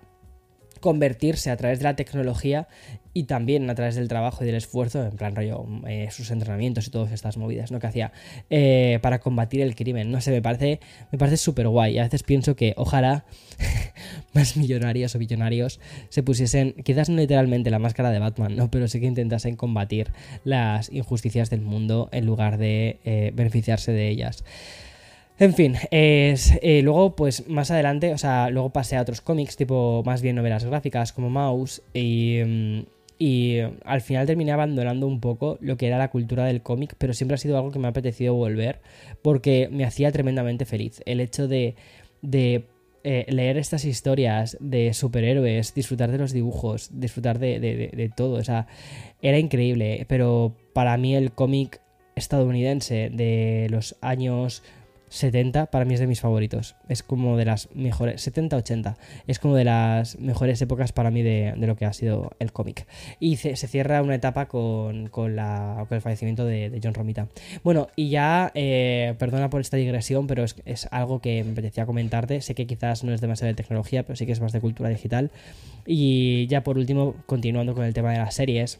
convertirse 0.81 1.51
a 1.51 1.57
través 1.57 1.79
de 1.79 1.85
la 1.85 1.95
tecnología 1.95 2.67
y 3.13 3.25
también 3.25 3.69
a 3.71 3.75
través 3.75 3.97
del 3.97 4.09
trabajo 4.09 4.43
y 4.43 4.47
del 4.47 4.57
esfuerzo, 4.57 5.05
en 5.05 5.17
plan 5.17 5.35
rollo, 5.35 5.67
eh, 5.87 6.09
sus 6.11 6.31
entrenamientos 6.31 6.87
y 6.87 6.91
todas 6.91 7.13
estas 7.13 7.37
movidas, 7.37 7.71
¿no? 7.71 7.79
Que 7.79 7.87
hacía 7.87 8.13
eh, 8.49 8.99
para 9.03 9.19
combatir 9.19 9.61
el 9.61 9.75
crimen. 9.75 10.11
No 10.11 10.21
sé, 10.21 10.31
me 10.31 10.43
parece, 10.43 10.81
me 11.11 11.19
parece 11.19 11.37
súper 11.37 11.69
guay. 11.69 11.99
A 11.99 12.05
veces 12.05 12.23
pienso 12.23 12.57
que 12.57 12.73
ojalá 12.77 13.25
más 14.33 14.57
millonarios 14.57 15.15
o 15.15 15.19
billonarios 15.19 15.81
se 16.09 16.23
pusiesen, 16.23 16.75
quizás 16.85 17.09
no 17.09 17.17
literalmente 17.17 17.71
la 17.71 17.79
máscara 17.79 18.11
de 18.11 18.19
Batman, 18.19 18.57
¿no? 18.57 18.71
Pero 18.71 18.89
sí 18.89 19.01
que 19.01 19.07
intentasen 19.07 19.57
combatir 19.57 20.09
las 20.45 20.91
injusticias 20.93 21.51
del 21.51 21.61
mundo 21.61 22.09
en 22.13 22.27
lugar 22.27 22.59
de 22.59 22.99
eh, 23.05 23.33
beneficiarse 23.35 23.93
de 23.93 24.09
ellas. 24.09 24.45
En 25.39 25.55
fin, 25.55 25.77
es, 25.91 26.59
eh, 26.61 26.83
luego 26.83 27.17
pues 27.17 27.49
más 27.49 27.71
adelante, 27.71 28.13
o 28.13 28.19
sea, 28.19 28.51
luego 28.51 28.71
pasé 28.71 28.97
a 28.97 29.03
otros 29.03 29.23
cómics, 29.23 29.57
tipo 29.57 30.03
más 30.05 30.21
bien 30.21 30.37
novelas 30.37 30.65
gráficas 30.65 31.13
como 31.13 31.31
Mouse 31.31 31.83
y... 31.95 32.41
Mm, 32.45 32.81
y 33.23 33.59
al 33.85 34.01
final 34.01 34.27
terminé 34.27 34.51
abandonando 34.51 35.07
un 35.07 35.21
poco 35.21 35.59
lo 35.61 35.77
que 35.77 35.87
era 35.87 35.99
la 35.99 36.11
cultura 36.11 36.47
del 36.47 36.63
cómic, 36.63 36.95
pero 36.97 37.13
siempre 37.13 37.35
ha 37.35 37.39
sido 37.39 37.59
algo 37.59 37.71
que 37.71 37.79
me 37.79 37.87
ha 37.87 37.91
apetecido 37.91 38.33
volver 38.33 38.81
porque 39.21 39.69
me 39.71 39.85
hacía 39.85 40.11
tremendamente 40.11 40.65
feliz. 40.65 41.03
El 41.05 41.21
hecho 41.21 41.47
de, 41.47 41.75
de 42.23 42.65
eh, 43.03 43.25
leer 43.29 43.57
estas 43.57 43.85
historias 43.85 44.57
de 44.61 44.93
superhéroes, 44.93 45.75
disfrutar 45.75 46.11
de 46.11 46.19
los 46.19 46.33
dibujos, 46.33 46.91
disfrutar 46.93 47.39
de, 47.39 47.59
de, 47.61 48.11
todo, 48.15 48.35
o 48.35 48.45
sea, 48.45 48.67
era 49.23 49.39
increíble, 49.39 50.05
pero 50.09 50.55
para 50.73 50.97
mí 50.97 51.15
el 51.15 51.33
cómic 51.33 51.81
estadounidense 52.15 53.11
de 53.11 53.69
los 53.71 53.97
años 54.03 54.63
70 55.11 55.67
para 55.67 55.85
mí 55.85 55.95
es 55.95 56.01
de 56.01 56.07
mis 56.07 56.21
favoritos. 56.21 56.77
Es 56.89 57.03
como 57.03 57.37
de 57.37 57.45
las 57.45 57.69
mejores. 57.75 58.27
70-80. 58.27 58.97
Es 59.27 59.39
como 59.39 59.57
de 59.57 59.65
las 59.65 60.19
mejores 60.19 60.63
épocas 60.63 60.93
para 60.93 61.11
mí 61.11 61.23
de, 61.23 61.55
lo 61.57 61.77
que 61.77 61.85
ha 61.85 61.93
sido 61.93 62.31
el 62.39 62.53
cómic. 62.53 62.87
Y 63.19 63.37
se, 63.37 63.55
cierra 63.57 64.03
una 64.03 64.15
etapa 64.15 64.47
con, 64.47 65.11
la, 65.35 65.87
el 65.91 66.01
fallecimiento 66.01 66.47
de, 66.47 66.81
John 66.83 66.95
Romita. 66.95 67.29
Bueno, 67.63 67.89
y 67.97 68.09
ya, 68.09 68.53
eh, 68.55 69.15
perdona 69.19 69.51
por 69.51 69.61
esta 69.61 69.77
digresión, 69.77 70.27
pero 70.27 70.45
es, 70.45 70.57
es, 70.65 70.89
algo 70.93 71.21
que 71.21 71.45
me 71.45 71.53
apetecía 71.53 71.85
comentarte. 71.87 72.41
Sé 72.41 72.55
que 72.55 72.67
quizás 72.67 73.05
no 73.05 73.13
es 73.13 73.21
demasiado 73.21 73.49
de 73.49 73.55
tecnología, 73.55 74.05
pero 74.05 74.17
sí 74.17 74.27
que 74.27 74.33
es 74.33 74.41
más 74.41 74.53
de 74.53 74.61
cultura 74.61 74.89
digital. 74.89 75.31
Y 75.87 76.47
ya 76.47 76.63
por 76.63 76.79
último, 76.79 77.17
continuando 77.27 77.75
con 77.75 77.85
el 77.85 77.95
tema 77.95 78.13
de 78.13 78.19
las 78.19 78.35
series 78.35 78.79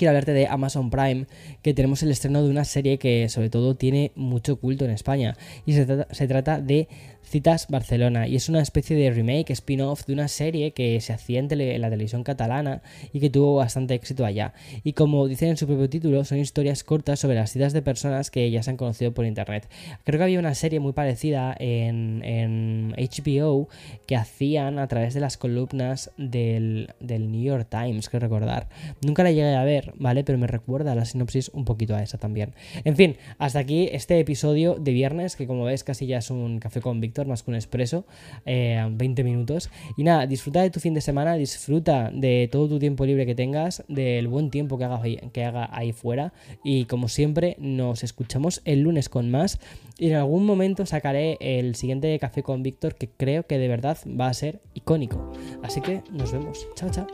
quiero 0.00 0.12
hablarte 0.12 0.32
de 0.32 0.46
Amazon 0.46 0.88
Prime, 0.88 1.26
que 1.60 1.74
tenemos 1.74 2.02
el 2.02 2.10
estreno 2.10 2.42
de 2.42 2.48
una 2.48 2.64
serie 2.64 2.96
que 2.96 3.28
sobre 3.28 3.50
todo 3.50 3.74
tiene 3.74 4.12
mucho 4.14 4.56
culto 4.56 4.86
en 4.86 4.92
España. 4.92 5.36
Y 5.66 5.74
se 5.74 5.86
se 6.10 6.26
trata 6.26 6.58
de 6.58 6.88
Citas 7.30 7.68
Barcelona 7.68 8.26
y 8.26 8.34
es 8.34 8.48
una 8.48 8.60
especie 8.60 8.96
de 8.96 9.08
remake, 9.12 9.52
spin-off 9.52 10.04
de 10.04 10.14
una 10.14 10.26
serie 10.26 10.72
que 10.72 11.00
se 11.00 11.12
hacía 11.12 11.38
en, 11.38 11.48
la 11.80 11.88
televisión 11.88 12.24
catalana 12.24 12.82
y 13.12 13.20
que 13.20 13.30
tuvo 13.30 13.54
bastante 13.54 13.94
éxito 13.94 14.24
allá. 14.24 14.52
Y 14.82 14.94
como 14.94 15.28
dicen 15.28 15.50
en 15.50 15.56
su 15.56 15.68
propio 15.68 15.88
título, 15.88 16.24
son 16.24 16.38
historias 16.38 16.82
cortas 16.82 17.20
sobre 17.20 17.36
las 17.36 17.52
citas 17.52 17.72
de 17.72 17.82
personas 17.82 18.32
que 18.32 18.50
ya 18.50 18.64
se 18.64 18.70
han 18.70 18.76
conocido 18.76 19.14
por 19.14 19.26
internet. 19.26 19.68
Creo 20.02 20.18
que 20.18 20.24
había 20.24 20.40
una 20.40 20.56
serie 20.56 20.80
muy 20.80 20.92
parecida 20.92 21.54
en, 21.60 22.24
en 22.24 22.96
HBO 22.98 23.68
que 24.06 24.16
hacían 24.16 24.80
a 24.80 24.88
través 24.88 25.14
de 25.14 25.20
las 25.20 25.36
columnas 25.36 26.10
del, 26.16 26.90
del 26.98 27.30
New 27.30 27.42
York 27.42 27.68
Times, 27.70 28.08
que 28.08 28.18
recordar. 28.18 28.68
Nunca 29.06 29.22
la 29.22 29.30
llegué 29.30 29.54
a 29.54 29.62
ver, 29.62 29.92
¿vale? 29.98 30.24
Pero 30.24 30.36
me 30.36 30.48
recuerda 30.48 30.96
la 30.96 31.04
sinopsis 31.04 31.50
un 31.54 31.64
poquito 31.64 31.94
a 31.94 32.02
esa 32.02 32.18
también. 32.18 32.54
En 32.82 32.96
fin, 32.96 33.16
hasta 33.38 33.60
aquí 33.60 33.88
este 33.92 34.18
episodio 34.18 34.74
de 34.74 34.90
viernes, 34.90 35.36
que 35.36 35.46
como 35.46 35.64
ves 35.64 35.84
casi 35.84 36.06
ya 36.06 36.18
es 36.18 36.30
un 36.30 36.58
café 36.58 36.80
con 36.80 37.00
Víctor 37.00 37.19
más 37.26 37.42
que 37.42 37.50
un 37.50 37.54
expreso, 37.54 38.04
20 38.44 38.44
eh, 38.46 39.24
minutos. 39.24 39.70
Y 39.96 40.04
nada, 40.04 40.26
disfruta 40.26 40.62
de 40.62 40.70
tu 40.70 40.80
fin 40.80 40.94
de 40.94 41.00
semana, 41.00 41.34
disfruta 41.34 42.10
de 42.12 42.48
todo 42.50 42.68
tu 42.68 42.78
tiempo 42.78 43.04
libre 43.04 43.26
que 43.26 43.34
tengas, 43.34 43.84
del 43.88 44.28
buen 44.28 44.50
tiempo 44.50 44.78
que 44.78 44.84
haga, 44.84 45.02
que 45.32 45.44
haga 45.44 45.68
ahí 45.72 45.92
fuera. 45.92 46.32
Y 46.64 46.84
como 46.84 47.08
siempre, 47.08 47.56
nos 47.58 48.04
escuchamos 48.04 48.62
el 48.64 48.80
lunes 48.82 49.08
con 49.08 49.30
más. 49.30 49.58
Y 49.98 50.08
en 50.08 50.16
algún 50.16 50.46
momento 50.46 50.86
sacaré 50.86 51.36
el 51.40 51.74
siguiente 51.74 52.18
café 52.18 52.42
con 52.42 52.62
Víctor 52.62 52.94
que 52.94 53.08
creo 53.08 53.46
que 53.46 53.58
de 53.58 53.68
verdad 53.68 53.98
va 54.08 54.28
a 54.28 54.34
ser 54.34 54.60
icónico. 54.74 55.32
Así 55.62 55.80
que 55.80 56.02
nos 56.10 56.32
vemos. 56.32 56.66
Chao, 56.74 56.90
chao. 56.90 57.06